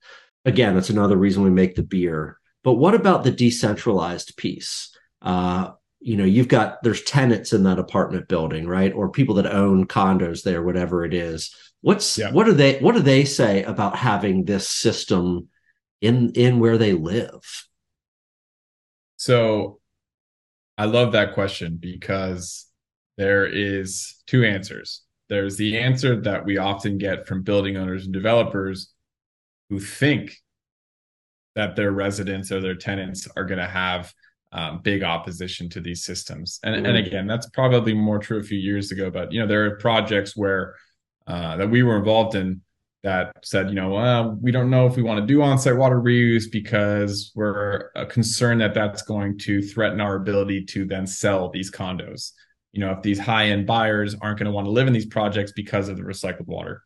Again, 0.45 0.75
that's 0.75 0.91
another 0.91 1.17
reason 1.17 1.41
we 1.41 1.49
make 1.49 1.73
the 1.73 1.81
beer. 1.81 2.37
But 2.63 2.73
what 2.73 2.93
about 2.93 3.23
the 3.23 3.31
decentralized 3.31 4.37
piece? 4.37 4.95
Uh, 5.19 5.71
you 5.99 6.15
know, 6.15 6.25
you've 6.25 6.47
got 6.47 6.83
there's 6.83 7.01
tenants 7.01 7.53
in 7.53 7.63
that 7.63 7.79
apartment 7.79 8.27
building, 8.27 8.67
right? 8.67 8.93
Or 8.93 9.09
people 9.09 9.33
that 9.35 9.47
own 9.47 9.87
condos 9.87 10.43
there, 10.43 10.61
whatever 10.61 11.03
it 11.03 11.15
is. 11.15 11.55
What's 11.81 12.17
yeah. 12.17 12.31
what 12.31 12.45
do 12.45 12.53
they 12.53 12.79
what 12.79 12.95
do 12.95 13.01
they 13.01 13.25
say 13.25 13.63
about 13.63 13.95
having 13.95 14.45
this 14.45 14.69
system 14.69 15.47
in 16.01 16.31
in 16.33 16.59
where 16.59 16.77
they 16.77 16.93
live? 16.93 17.41
So 19.17 19.79
I 20.77 20.85
love 20.85 21.13
that 21.13 21.33
question 21.33 21.77
because 21.79 22.65
there 23.17 23.45
is 23.45 24.21
two 24.27 24.43
answers. 24.43 25.03
There's 25.27 25.57
the 25.57 25.77
answer 25.77 26.19
that 26.21 26.45
we 26.45 26.57
often 26.57 26.97
get 26.97 27.27
from 27.27 27.43
building 27.43 27.77
owners 27.77 28.05
and 28.05 28.13
developers 28.13 28.93
who 29.69 29.79
think 29.79 30.37
that 31.55 31.75
their 31.75 31.91
residents 31.91 32.51
or 32.51 32.61
their 32.61 32.75
tenants 32.75 33.27
are 33.35 33.43
going 33.43 33.59
to 33.59 33.67
have 33.67 34.13
um, 34.51 34.79
big 34.81 35.03
opposition 35.03 35.69
to 35.69 35.81
these 35.81 36.03
systems. 36.03 36.59
And, 36.63 36.87
and 36.87 36.97
again, 36.97 37.27
that's 37.27 37.49
probably 37.49 37.93
more 37.93 38.17
true 38.17 38.39
a 38.39 38.43
few 38.43 38.57
years 38.57 38.91
ago. 38.91 39.11
But 39.11 39.31
you 39.31 39.41
know, 39.41 39.47
there 39.47 39.65
are 39.65 39.75
projects 39.75 40.35
where 40.35 40.75
uh, 41.29 41.57
that 41.57 41.69
we 41.69 41.83
were 41.83 41.97
involved 41.97 42.35
in 42.35 42.61
that 43.03 43.31
said, 43.43 43.69
you 43.69 43.75
know, 43.75 43.95
uh, 43.95 44.33
we 44.41 44.51
don't 44.51 44.69
know 44.69 44.85
if 44.85 44.97
we 44.97 45.03
want 45.03 45.21
to 45.21 45.25
do 45.25 45.41
on-site 45.41 45.77
water 45.77 46.01
reuse 46.01 46.51
because 46.51 47.31
we're 47.33 47.91
uh, 47.95 48.03
concerned 48.05 48.59
that 48.59 48.73
that's 48.73 49.03
going 49.03 49.37
to 49.37 49.61
threaten 49.61 50.01
our 50.01 50.15
ability 50.15 50.65
to 50.65 50.85
then 50.85 51.07
sell 51.07 51.49
these 51.49 51.71
condos. 51.71 52.31
You 52.73 52.81
know, 52.81 52.91
if 52.91 53.01
these 53.01 53.19
high-end 53.19 53.65
buyers 53.65 54.15
aren't 54.21 54.39
going 54.39 54.47
to 54.47 54.51
want 54.51 54.65
to 54.65 54.71
live 54.71 54.87
in 54.87 54.93
these 54.93 55.05
projects 55.05 55.53
because 55.53 55.87
of 55.87 55.95
the 55.95 56.03
recycled 56.03 56.47
water. 56.47 56.83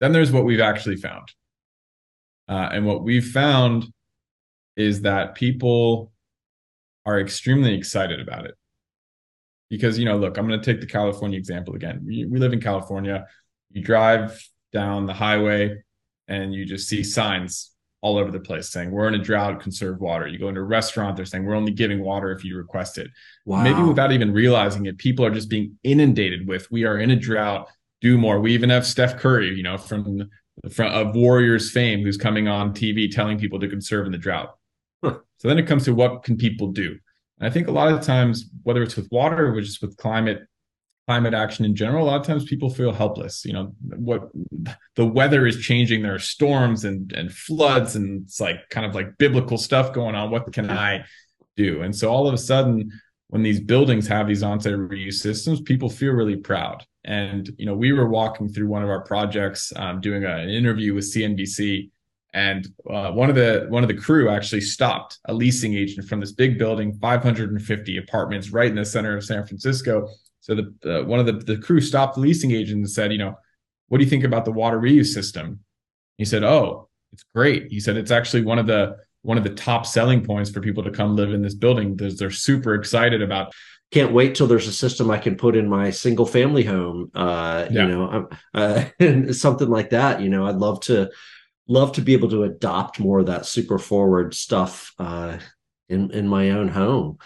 Then 0.00 0.12
there's 0.12 0.30
what 0.30 0.44
we've 0.44 0.60
actually 0.60 0.96
found. 0.96 1.28
Uh, 2.48 2.68
and 2.72 2.86
what 2.86 3.02
we've 3.02 3.26
found 3.26 3.86
is 4.76 5.02
that 5.02 5.34
people 5.34 6.12
are 7.04 7.18
extremely 7.18 7.74
excited 7.74 8.20
about 8.20 8.46
it. 8.46 8.54
Because, 9.72 9.98
you 9.98 10.04
know, 10.04 10.16
look, 10.16 10.36
I'm 10.36 10.46
going 10.46 10.60
to 10.60 10.64
take 10.64 10.80
the 10.80 10.86
California 10.86 11.38
example 11.38 11.74
again. 11.74 12.02
We, 12.04 12.26
we 12.26 12.38
live 12.38 12.52
in 12.52 12.60
California 12.60 13.26
you 13.72 13.82
drive 13.82 14.48
down 14.72 15.06
the 15.06 15.14
highway 15.14 15.82
and 16.28 16.54
you 16.54 16.64
just 16.64 16.88
see 16.88 17.02
signs 17.02 17.70
all 18.00 18.18
over 18.18 18.30
the 18.30 18.40
place 18.40 18.68
saying 18.68 18.90
we're 18.90 19.06
in 19.06 19.14
a 19.14 19.18
drought 19.18 19.60
conserve 19.60 20.00
water 20.00 20.26
you 20.26 20.38
go 20.38 20.48
into 20.48 20.60
a 20.60 20.64
restaurant 20.64 21.16
they're 21.16 21.24
saying 21.24 21.44
we're 21.44 21.54
only 21.54 21.72
giving 21.72 22.00
water 22.02 22.32
if 22.32 22.44
you 22.44 22.56
request 22.56 22.98
it 22.98 23.08
wow. 23.44 23.62
maybe 23.62 23.80
without 23.82 24.12
even 24.12 24.32
realizing 24.32 24.86
it 24.86 24.98
people 24.98 25.24
are 25.24 25.30
just 25.30 25.48
being 25.48 25.76
inundated 25.84 26.46
with 26.46 26.70
we 26.70 26.84
are 26.84 26.98
in 26.98 27.12
a 27.12 27.16
drought 27.16 27.68
do 28.00 28.18
more 28.18 28.40
we 28.40 28.52
even 28.52 28.70
have 28.70 28.84
steph 28.84 29.18
curry 29.18 29.54
you 29.54 29.62
know 29.62 29.78
from 29.78 30.28
from 30.70 30.92
of 30.92 31.14
warriors 31.14 31.70
fame 31.70 32.02
who's 32.02 32.16
coming 32.16 32.48
on 32.48 32.72
tv 32.72 33.10
telling 33.10 33.38
people 33.38 33.60
to 33.60 33.68
conserve 33.68 34.06
in 34.06 34.12
the 34.12 34.18
drought 34.18 34.56
huh. 35.04 35.14
so 35.38 35.46
then 35.46 35.58
it 35.58 35.66
comes 35.66 35.84
to 35.84 35.94
what 35.94 36.24
can 36.24 36.36
people 36.36 36.68
do 36.68 36.98
and 37.42 37.50
i 37.50 37.52
think 37.52 37.66
a 37.66 37.72
lot 37.72 37.92
of 37.92 38.00
times 38.00 38.46
whether 38.62 38.82
it's 38.82 38.96
with 38.96 39.08
water 39.10 39.52
or 39.52 39.60
just 39.60 39.82
with 39.82 39.96
climate 39.96 40.42
climate 41.06 41.34
action 41.34 41.64
in 41.64 41.74
general, 41.74 42.04
a 42.04 42.08
lot 42.08 42.20
of 42.20 42.26
times 42.26 42.44
people 42.44 42.70
feel 42.70 42.92
helpless. 42.92 43.44
You 43.44 43.52
know, 43.52 43.74
what 43.80 44.30
the 44.94 45.06
weather 45.06 45.46
is 45.46 45.60
changing, 45.60 46.02
there 46.02 46.14
are 46.14 46.18
storms 46.18 46.84
and 46.84 47.12
and 47.12 47.32
floods, 47.32 47.96
and 47.96 48.24
it's 48.24 48.40
like 48.40 48.68
kind 48.70 48.86
of 48.86 48.94
like 48.94 49.18
biblical 49.18 49.58
stuff 49.58 49.92
going 49.92 50.14
on. 50.14 50.30
What 50.30 50.52
can 50.52 50.70
I 50.70 51.04
do? 51.56 51.82
And 51.82 51.94
so 51.94 52.10
all 52.10 52.28
of 52.28 52.34
a 52.34 52.38
sudden, 52.38 52.90
when 53.28 53.42
these 53.42 53.60
buildings 53.60 54.06
have 54.08 54.28
these 54.28 54.42
on-site 54.42 54.72
reuse 54.72 55.14
systems, 55.14 55.60
people 55.60 55.90
feel 55.90 56.12
really 56.12 56.36
proud. 56.36 56.84
And 57.04 57.50
you 57.58 57.66
know, 57.66 57.74
we 57.74 57.92
were 57.92 58.08
walking 58.08 58.48
through 58.48 58.68
one 58.68 58.82
of 58.82 58.88
our 58.88 59.02
projects, 59.02 59.72
um, 59.76 60.00
doing 60.00 60.24
a, 60.24 60.36
an 60.36 60.50
interview 60.50 60.94
with 60.94 61.12
CNBC, 61.12 61.90
And 62.34 62.66
uh, 62.88 63.12
one 63.12 63.28
of 63.28 63.36
the 63.36 63.66
one 63.68 63.84
of 63.84 63.88
the 63.88 63.96
crew 63.96 64.30
actually 64.30 64.62
stopped 64.62 65.18
a 65.26 65.34
leasing 65.34 65.74
agent 65.74 66.08
from 66.08 66.20
this 66.20 66.32
big 66.32 66.58
building, 66.58 66.94
550 66.94 67.96
apartments, 67.98 68.50
right 68.50 68.70
in 68.70 68.76
the 68.76 68.84
center 68.84 69.16
of 69.16 69.24
San 69.24 69.46
Francisco. 69.46 70.08
So 70.40 70.54
the 70.54 71.00
uh, 71.00 71.04
one 71.04 71.20
of 71.20 71.26
the 71.26 71.32
the 71.32 71.58
crew 71.58 71.80
stopped 71.80 72.14
the 72.14 72.20
leasing 72.20 72.52
agent 72.52 72.78
and 72.78 72.90
said, 72.90 73.12
you 73.12 73.18
know, 73.18 73.36
what 73.88 73.98
do 73.98 74.04
you 74.04 74.10
think 74.10 74.24
about 74.24 74.46
the 74.46 74.52
water 74.52 74.80
reuse 74.80 75.12
system? 75.12 75.60
He 76.16 76.24
said, 76.24 76.42
oh, 76.42 76.88
it's 77.12 77.24
great. 77.34 77.66
He 77.68 77.80
said 77.80 77.96
it's 77.96 78.10
actually 78.10 78.42
one 78.42 78.58
of 78.58 78.66
the 78.66 78.96
one 79.20 79.36
of 79.36 79.44
the 79.44 79.54
top 79.54 79.84
selling 79.84 80.24
points 80.24 80.50
for 80.50 80.60
people 80.60 80.82
to 80.84 80.90
come 80.90 81.14
live 81.14 81.32
in 81.32 81.42
this 81.42 81.54
building. 81.54 81.96
They're, 81.96 82.10
they're 82.10 82.30
super 82.30 82.74
excited 82.74 83.22
about 83.22 83.52
can't 83.92 84.12
wait 84.12 84.34
till 84.34 84.46
there's 84.46 84.66
a 84.66 84.72
system 84.72 85.10
I 85.10 85.18
can 85.18 85.36
put 85.36 85.54
in 85.54 85.68
my 85.68 85.90
single 85.90 86.24
family 86.24 86.64
home. 86.64 87.10
Uh, 87.14 87.66
yeah. 87.70 87.82
You 87.82 87.88
know, 87.88 88.28
uh, 88.54 89.32
something 89.32 89.68
like 89.68 89.90
that. 89.90 90.22
You 90.22 90.30
know, 90.30 90.46
I'd 90.46 90.56
love 90.56 90.80
to 90.82 91.10
love 91.68 91.92
to 91.92 92.00
be 92.00 92.12
able 92.12 92.30
to 92.30 92.44
adopt 92.44 93.00
more 93.00 93.20
of 93.20 93.26
that 93.26 93.46
super 93.46 93.78
forward 93.78 94.34
stuff 94.34 94.92
uh, 94.98 95.38
in 95.88 96.10
in 96.10 96.28
my 96.28 96.50
own 96.50 96.68
home. 96.68 97.18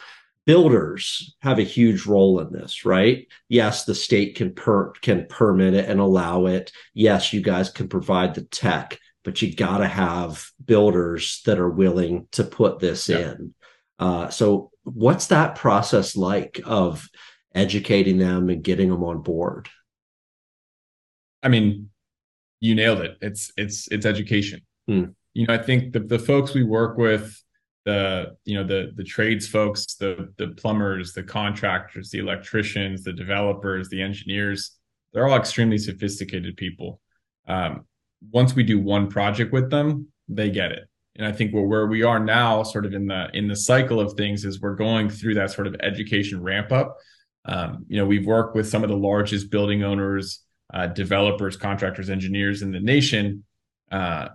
Builders 0.45 1.35
have 1.41 1.59
a 1.59 1.65
huge 1.65 2.07
role 2.07 2.39
in 2.39 2.53
this, 2.53 2.85
right? 2.85 3.27
Yes, 3.49 3.85
the 3.85 3.95
state 3.95 4.37
can 4.37 4.55
per 4.55 4.93
can 4.93 5.27
permit 5.29 5.75
it 5.75 5.89
and 5.89 6.01
allow 6.01 6.47
it. 6.47 6.71
Yes, 6.95 7.33
you 7.33 7.41
guys 7.41 7.71
can 7.71 7.89
provide 7.89 8.35
the 8.35 8.43
tech, 8.43 8.99
but 9.25 9.43
you 9.43 9.55
got 9.55 9.79
to 9.79 9.89
have 9.89 10.49
builders 10.65 11.43
that 11.47 11.59
are 11.59 11.71
willing 11.71 12.29
to 12.33 12.45
put 12.45 12.79
this 12.79 13.09
yeah. 13.09 13.33
in. 13.33 13.55
Uh, 13.99 14.29
so, 14.29 14.71
what's 14.85 15.29
that 15.29 15.57
process 15.57 16.17
like 16.17 16.61
of 16.65 17.09
educating 17.55 18.19
them 18.19 18.49
and 18.51 18.63
getting 18.63 18.91
them 18.91 19.03
on 19.03 19.23
board? 19.23 19.69
I 21.43 21.49
mean, 21.49 21.91
you 22.67 22.75
nailed 22.75 23.01
it. 23.01 23.17
It's 23.21 23.53
it's 23.57 23.89
it's 23.89 24.07
education. 24.07 24.61
Hmm. 24.87 25.05
You 25.35 25.47
know, 25.47 25.55
I 25.55 25.59
think 25.59 25.93
the 25.93 26.01
the 26.01 26.19
folks 26.19 26.55
we 26.55 26.65
work 26.65 26.99
with, 26.99 27.41
the 27.85 28.37
you 28.45 28.57
know 28.57 28.65
the 28.65 28.93
the 28.95 29.05
trades 29.05 29.47
folks, 29.47 29.95
the 29.95 30.33
the 30.37 30.49
plumbers, 30.49 31.13
the 31.13 31.23
contractors, 31.23 32.11
the 32.11 32.19
electricians, 32.19 33.05
the 33.05 33.13
developers, 33.13 33.89
the 33.89 34.03
engineers, 34.03 34.73
they're 35.13 35.29
all 35.29 35.37
extremely 35.37 35.79
sophisticated 35.79 36.57
people. 36.57 37.01
Um, 37.47 37.87
once 38.31 38.55
we 38.55 38.63
do 38.63 38.79
one 38.79 39.09
project 39.09 39.53
with 39.53 39.71
them, 39.71 40.09
they 40.29 40.51
get 40.51 40.73
it. 40.73 40.89
And 41.17 41.27
I 41.27 41.33
think 41.33 41.55
where, 41.55 41.65
where 41.65 41.87
we 41.87 42.03
are 42.03 42.19
now, 42.19 42.63
sort 42.63 42.85
of 42.85 42.93
in 42.93 43.07
the 43.07 43.29
in 43.33 43.49
the 43.49 43.57
cycle 43.57 44.01
of 44.01 44.15
things, 44.15 44.45
is 44.45 44.61
we're 44.61 44.75
going 44.75 45.09
through 45.09 45.35
that 45.35 45.51
sort 45.51 45.67
of 45.67 45.77
education 45.81 46.43
ramp 46.43 46.73
up. 46.73 46.97
Um, 47.45 47.87
you 47.89 47.97
know, 47.97 48.07
we've 48.07 48.27
worked 48.27 48.57
with 48.57 48.69
some 48.69 48.83
of 48.83 48.91
the 48.91 48.97
largest 48.97 49.51
building 49.51 49.85
owners 49.85 50.41
uh, 50.73 50.87
developers, 50.87 51.57
contractors, 51.57 52.11
engineers 52.11 52.63
in 52.63 52.73
the 52.73 52.81
nation, 52.81 53.45
uh, 53.91 54.29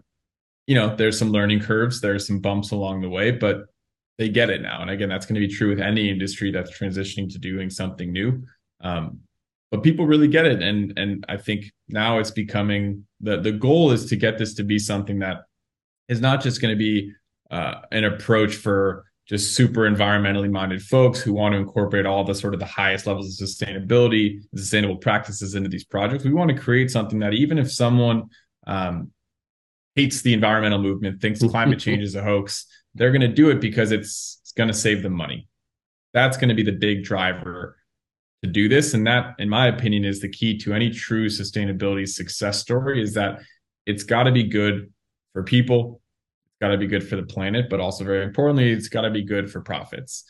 you 0.68 0.76
know, 0.76 0.96
there's 0.96 1.18
some 1.18 1.32
learning 1.32 1.60
curves, 1.60 2.02
there's 2.02 2.26
some 2.28 2.40
bumps 2.40 2.72
along 2.72 3.02
the 3.02 3.10
way, 3.10 3.32
but 3.32 3.66
they 4.18 4.30
get 4.30 4.50
it 4.50 4.62
now. 4.62 4.82
And 4.82 4.90
again, 4.92 5.10
that's 5.10 5.26
going 5.26 5.42
to 5.42 5.46
be 5.46 5.54
true 5.54 5.70
with 5.70 5.80
any 5.80 6.10
industry 6.10 6.52
that's 6.52 6.78
transitioning 6.78 7.32
to 7.34 7.40
doing 7.40 7.70
something 7.70 8.12
new. 8.12 8.44
Um, 8.82 9.20
but 9.72 9.84
people 9.84 10.06
really 10.06 10.28
get 10.28 10.46
it, 10.46 10.62
and 10.62 10.98
and 10.98 11.26
I 11.30 11.38
think 11.38 11.72
now 11.88 12.20
it's 12.20 12.32
becoming 12.32 13.06
the 13.22 13.40
the 13.40 13.54
goal 13.54 13.92
is 13.92 14.06
to 14.08 14.18
get 14.18 14.38
this 14.38 14.54
to 14.56 14.64
be 14.64 14.78
something 14.78 15.20
that 15.20 15.44
is 16.10 16.20
not 16.20 16.42
just 16.42 16.62
going 16.62 16.74
to 16.74 16.78
be 16.78 17.14
uh, 17.50 17.76
an 17.92 18.04
approach 18.04 18.56
for 18.56 19.06
just 19.32 19.56
super 19.56 19.90
environmentally 19.90 20.52
minded 20.52 20.82
folks 20.82 21.22
who 21.22 21.32
want 21.32 21.54
to 21.54 21.58
incorporate 21.58 22.06
all 22.06 22.26
the 22.26 22.36
sort 22.36 22.54
of 22.54 22.60
the 22.60 22.66
highest 22.66 23.08
levels 23.08 23.42
of 23.42 23.48
sustainability 23.48 24.42
sustainable 24.54 24.98
practices 24.98 25.56
into 25.56 25.70
these 25.70 25.86
projects. 25.86 26.26
We 26.26 26.34
want 26.34 26.52
to 26.52 26.58
create 26.58 26.92
something 26.92 27.20
that 27.20 27.34
even 27.34 27.58
if 27.58 27.72
someone 27.72 28.26
um, 28.68 29.12
hates 29.96 30.22
the 30.22 30.34
environmental 30.34 30.80
movement 30.80 31.22
thinks 31.22 31.40
climate 31.50 31.80
change 31.80 32.04
is 32.04 32.16
a 32.16 32.22
hoax 32.22 32.68
they're 32.94 33.12
going 33.12 33.22
to 33.22 33.28
do 33.28 33.50
it 33.50 33.62
because 33.62 33.92
it's, 33.92 34.40
it's 34.42 34.52
going 34.52 34.68
to 34.68 34.74
save 34.74 35.02
them 35.02 35.14
money. 35.14 35.48
That's 36.14 36.38
going 36.38 36.50
to 36.50 36.56
be 36.56 36.64
the 36.64 36.74
big 36.74 37.04
driver 37.04 37.78
to 38.44 38.50
do 38.50 38.68
this. 38.68 38.94
And 38.94 39.08
that 39.08 39.36
in 39.40 39.48
my 39.48 39.68
opinion 39.68 40.04
is 40.04 40.20
the 40.20 40.28
key 40.28 40.58
to 40.58 40.74
any 40.74 40.90
true 40.90 41.28
sustainability 41.28 42.08
success 42.08 42.60
story 42.60 43.02
is 43.02 43.14
that 43.14 43.40
it's 43.86 44.04
got 44.04 44.24
to 44.24 44.32
be 44.32 44.44
good 44.44 44.92
for 45.32 45.44
people 45.44 46.01
got 46.62 46.70
to 46.70 46.78
be 46.78 46.88
good 46.88 47.08
for 47.08 47.16
the 47.16 47.24
planet, 47.24 47.70
but 47.70 47.80
also 47.80 48.06
very 48.06 48.24
importantly, 48.24 48.72
it's 48.72 48.88
got 48.88 49.02
to 49.02 49.10
be 49.10 49.24
good 49.24 49.52
for 49.52 49.62
profits. 49.62 50.24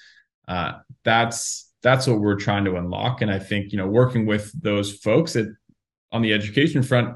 Uh, 0.47 0.73
that's 1.03 1.69
that's 1.83 2.07
what 2.07 2.19
we're 2.19 2.35
trying 2.35 2.65
to 2.65 2.77
unlock, 2.77 3.21
and 3.21 3.29
I 3.29 3.37
think 3.37 3.71
you 3.71 3.77
know 3.77 3.87
working 3.87 4.25
with 4.25 4.51
those 4.59 4.95
folks 4.97 5.35
at, 5.35 5.47
on 6.11 6.21
the 6.21 6.33
education 6.33 6.81
front. 6.81 7.15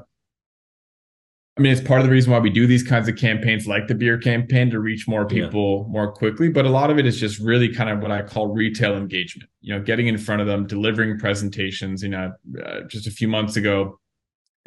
I 1.58 1.62
mean, 1.62 1.72
it's 1.72 1.80
part 1.80 2.00
of 2.00 2.06
the 2.06 2.12
reason 2.12 2.32
why 2.32 2.38
we 2.38 2.50
do 2.50 2.66
these 2.66 2.82
kinds 2.82 3.08
of 3.08 3.16
campaigns, 3.16 3.66
like 3.66 3.86
the 3.86 3.94
beer 3.94 4.18
campaign, 4.18 4.68
to 4.70 4.78
reach 4.78 5.08
more 5.08 5.26
people 5.26 5.84
yeah. 5.86 5.92
more 5.92 6.12
quickly. 6.12 6.50
But 6.50 6.66
a 6.66 6.68
lot 6.68 6.90
of 6.90 6.98
it 6.98 7.06
is 7.06 7.18
just 7.18 7.40
really 7.40 7.72
kind 7.72 7.88
of 7.88 8.00
what 8.00 8.10
I 8.10 8.20
call 8.20 8.48
retail 8.48 8.94
engagement. 8.94 9.48
You 9.62 9.74
know, 9.74 9.82
getting 9.82 10.06
in 10.08 10.18
front 10.18 10.42
of 10.42 10.46
them, 10.46 10.66
delivering 10.66 11.18
presentations. 11.18 12.02
You 12.02 12.10
know, 12.10 12.32
uh, 12.62 12.80
just 12.82 13.06
a 13.06 13.10
few 13.10 13.28
months 13.28 13.56
ago, 13.56 13.98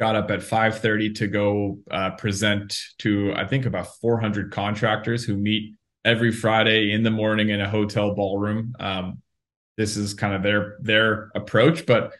got 0.00 0.16
up 0.16 0.30
at 0.30 0.40
5.30 0.40 1.14
to 1.16 1.26
go 1.28 1.78
uh, 1.90 2.10
present 2.12 2.76
to 2.98 3.32
i 3.36 3.46
think 3.46 3.66
about 3.66 3.86
400 4.00 4.50
contractors 4.50 5.22
who 5.24 5.36
meet 5.36 5.74
every 6.04 6.32
friday 6.32 6.90
in 6.90 7.02
the 7.02 7.10
morning 7.10 7.50
in 7.50 7.60
a 7.60 7.68
hotel 7.68 8.14
ballroom. 8.14 8.74
Um, 8.80 9.22
this 9.76 9.96
is 9.96 10.14
kind 10.14 10.34
of 10.34 10.42
their 10.42 10.76
their 10.80 11.30
approach 11.34 11.86
but 11.86 12.12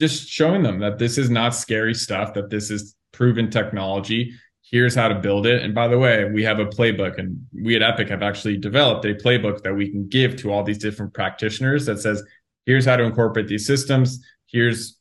just 0.00 0.28
showing 0.28 0.62
them 0.62 0.78
that 0.80 0.98
this 0.98 1.18
is 1.18 1.28
not 1.28 1.54
scary 1.54 1.94
stuff 1.94 2.34
that 2.34 2.50
this 2.50 2.70
is 2.70 2.94
proven 3.12 3.50
technology. 3.50 4.32
Here's 4.62 4.94
how 4.94 5.08
to 5.08 5.14
build 5.14 5.46
it. 5.46 5.62
And 5.62 5.74
by 5.74 5.88
the 5.88 5.98
way 5.98 6.30
we 6.30 6.44
have 6.44 6.58
a 6.58 6.66
playbook 6.66 7.18
and 7.18 7.46
we 7.52 7.74
at 7.74 7.82
epic 7.82 8.10
have 8.10 8.22
actually 8.22 8.58
developed 8.58 9.04
a 9.06 9.14
playbook 9.14 9.62
that 9.62 9.74
we 9.74 9.90
can 9.90 10.08
give 10.08 10.36
to 10.36 10.52
all 10.52 10.62
these 10.62 10.78
different 10.78 11.14
practitioners 11.14 11.86
that 11.86 11.98
says 11.98 12.22
here's 12.66 12.84
how 12.84 12.96
to 12.96 13.04
incorporate 13.04 13.48
these 13.48 13.66
systems. 13.66 14.22
Here's 14.46 14.97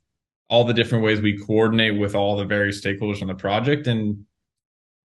all 0.50 0.64
the 0.64 0.74
different 0.74 1.04
ways 1.04 1.22
we 1.22 1.38
coordinate 1.38 2.00
with 2.00 2.16
all 2.16 2.38
the 2.38 2.46
various 2.46 2.82
stakeholders 2.82 3.22
on 3.22 3.28
the 3.28 3.36
project 3.36 3.88
and 3.88 4.26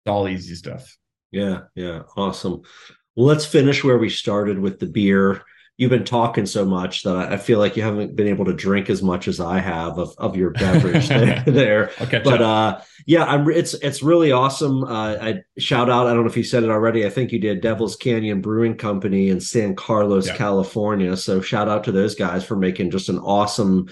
it's 0.05 0.11
all 0.11 0.29
easy 0.29 0.55
stuff. 0.55 0.97
Yeah, 1.31 1.63
yeah, 1.75 2.03
awesome. 2.17 2.63
Well, 3.17 3.27
let's 3.27 3.47
finish 3.47 3.85
where 3.85 3.99
we 3.99 4.11
started 4.11 4.59
with 4.59 4.79
the 4.81 4.87
beer. 4.87 5.43
You've 5.79 5.91
been 5.91 6.05
talking 6.05 6.45
so 6.45 6.65
much 6.65 7.03
that 7.03 7.33
I 7.33 7.37
feel 7.39 7.59
like 7.59 7.77
you 7.77 7.83
haven't 7.83 8.15
been 8.15 8.29
able 8.29 8.45
to 8.45 8.53
drink 8.53 8.91
as 8.91 9.03
much 9.03 9.27
as 9.27 9.41
I 9.41 9.59
have 9.59 9.99
of, 9.99 10.15
of 10.19 10.37
your 10.37 10.51
beverage 10.51 11.09
there. 11.47 11.91
but 11.99 12.43
uh, 12.43 12.81
yeah, 13.07 13.25
I'm. 13.25 13.49
It's 13.49 13.75
it's 13.75 14.03
really 14.03 14.33
awesome. 14.33 14.85
Uh, 14.85 15.17
I 15.21 15.43
shout 15.59 15.89
out. 15.89 16.07
I 16.07 16.13
don't 16.13 16.25
know 16.25 16.31
if 16.31 16.37
you 16.37 16.45
said 16.45 16.63
it 16.63 16.71
already. 16.71 17.07
I 17.07 17.11
think 17.11 17.33
you 17.33 17.39
did. 17.39 17.63
Devil's 17.63 17.97
Canyon 17.97 18.43
Brewing 18.43 18.77
Company 18.77 19.31
in 19.31 19.41
San 19.41 19.75
Carlos, 19.75 20.27
yeah. 20.27 20.37
California. 20.37 21.17
So 21.17 21.41
shout 21.41 21.69
out 21.69 21.85
to 21.85 21.93
those 21.93 22.15
guys 22.15 22.45
for 22.45 22.57
making 22.57 22.91
just 22.91 23.09
an 23.09 23.19
awesome 23.19 23.89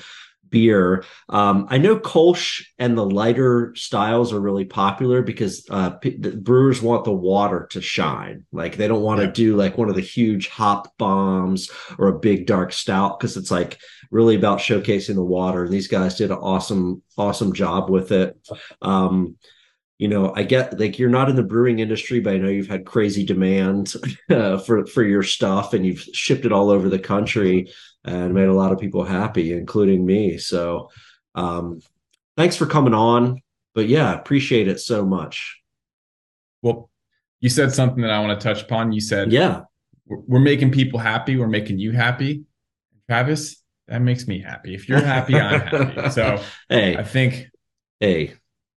beer. 0.50 1.04
Um, 1.28 1.66
I 1.68 1.78
know 1.78 1.98
Kolsch 1.98 2.64
and 2.78 2.96
the 2.96 3.06
lighter 3.06 3.72
styles 3.76 4.32
are 4.32 4.40
really 4.40 4.64
popular 4.64 5.22
because 5.22 5.64
uh, 5.70 5.90
p- 5.90 6.16
brewers 6.16 6.82
want 6.82 7.04
the 7.04 7.12
water 7.12 7.68
to 7.70 7.80
shine. 7.80 8.44
Like 8.52 8.76
they 8.76 8.88
don't 8.88 9.02
want 9.02 9.20
to 9.20 9.26
yeah. 9.26 9.32
do 9.32 9.56
like 9.56 9.78
one 9.78 9.88
of 9.88 9.94
the 9.94 10.00
huge 10.00 10.48
hop 10.48 10.96
bombs 10.98 11.70
or 11.98 12.08
a 12.08 12.18
big 12.18 12.46
dark 12.46 12.72
stout 12.72 13.18
because 13.18 13.36
it's 13.36 13.50
like 13.50 13.78
really 14.10 14.36
about 14.36 14.58
showcasing 14.58 15.14
the 15.14 15.24
water. 15.24 15.64
And 15.64 15.72
these 15.72 15.88
guys 15.88 16.16
did 16.16 16.30
an 16.30 16.38
awesome, 16.38 17.02
awesome 17.16 17.52
job 17.52 17.90
with 17.90 18.12
it. 18.12 18.36
Um, 18.82 19.36
you 19.98 20.08
know, 20.08 20.32
I 20.34 20.44
get 20.44 20.80
like 20.80 20.98
you're 20.98 21.10
not 21.10 21.28
in 21.28 21.36
the 21.36 21.42
brewing 21.42 21.78
industry, 21.78 22.20
but 22.20 22.32
I 22.32 22.38
know 22.38 22.48
you've 22.48 22.68
had 22.68 22.86
crazy 22.86 23.22
demand 23.22 23.92
uh, 24.30 24.56
for 24.56 24.86
for 24.86 25.02
your 25.02 25.22
stuff, 25.22 25.74
and 25.74 25.84
you've 25.84 26.00
shipped 26.00 26.46
it 26.46 26.52
all 26.52 26.70
over 26.70 26.88
the 26.88 26.98
country 26.98 27.70
and 28.04 28.34
made 28.34 28.48
a 28.48 28.54
lot 28.54 28.72
of 28.72 28.78
people 28.78 29.04
happy, 29.04 29.52
including 29.52 30.04
me. 30.04 30.38
So, 30.38 30.90
um, 31.34 31.80
thanks 32.36 32.56
for 32.56 32.66
coming 32.66 32.94
on. 32.94 33.42
But 33.74 33.88
yeah, 33.88 34.12
appreciate 34.14 34.68
it 34.68 34.80
so 34.80 35.04
much. 35.04 35.60
Well, 36.62 36.90
you 37.40 37.48
said 37.48 37.72
something 37.72 38.02
that 38.02 38.10
I 38.10 38.20
want 38.20 38.38
to 38.38 38.44
touch 38.44 38.62
upon. 38.62 38.92
You 38.92 39.00
said, 39.00 39.32
yeah, 39.32 39.62
we're 40.06 40.40
making 40.40 40.72
people 40.72 40.98
happy. 40.98 41.36
We're 41.36 41.46
making 41.46 41.78
you 41.78 41.92
happy. 41.92 42.44
Travis, 43.08 43.62
that 43.88 44.02
makes 44.02 44.26
me 44.26 44.40
happy. 44.40 44.74
If 44.74 44.88
you're 44.88 45.00
happy, 45.00 45.34
I'm 45.36 45.60
happy. 45.60 46.10
So, 46.10 46.42
hey, 46.68 46.96
I 46.96 47.04
think, 47.04 47.48
hey, 47.98 48.34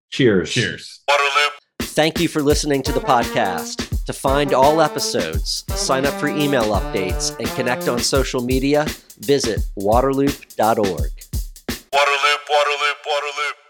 cheers. 0.10 0.52
Cheers. 0.52 1.02
Thank 1.82 2.20
you 2.20 2.28
for 2.28 2.42
listening 2.42 2.82
to 2.84 2.92
the 2.92 3.02
podcast. 3.02 3.93
To 4.06 4.12
find 4.12 4.54
all 4.54 4.82
episodes, 4.82 5.64
sign 5.70 6.06
up 6.06 6.14
for 6.16 6.28
email 6.28 6.66
updates, 6.76 7.38
and 7.40 7.48
connect 7.56 7.88
on 7.88 8.00
social 8.00 8.42
media, 8.42 8.86
visit 9.20 9.62
waterloop.org. 9.80 11.12
Waterloop, 11.94 12.42
Waterloop, 12.52 12.98
Waterloop. 13.08 13.63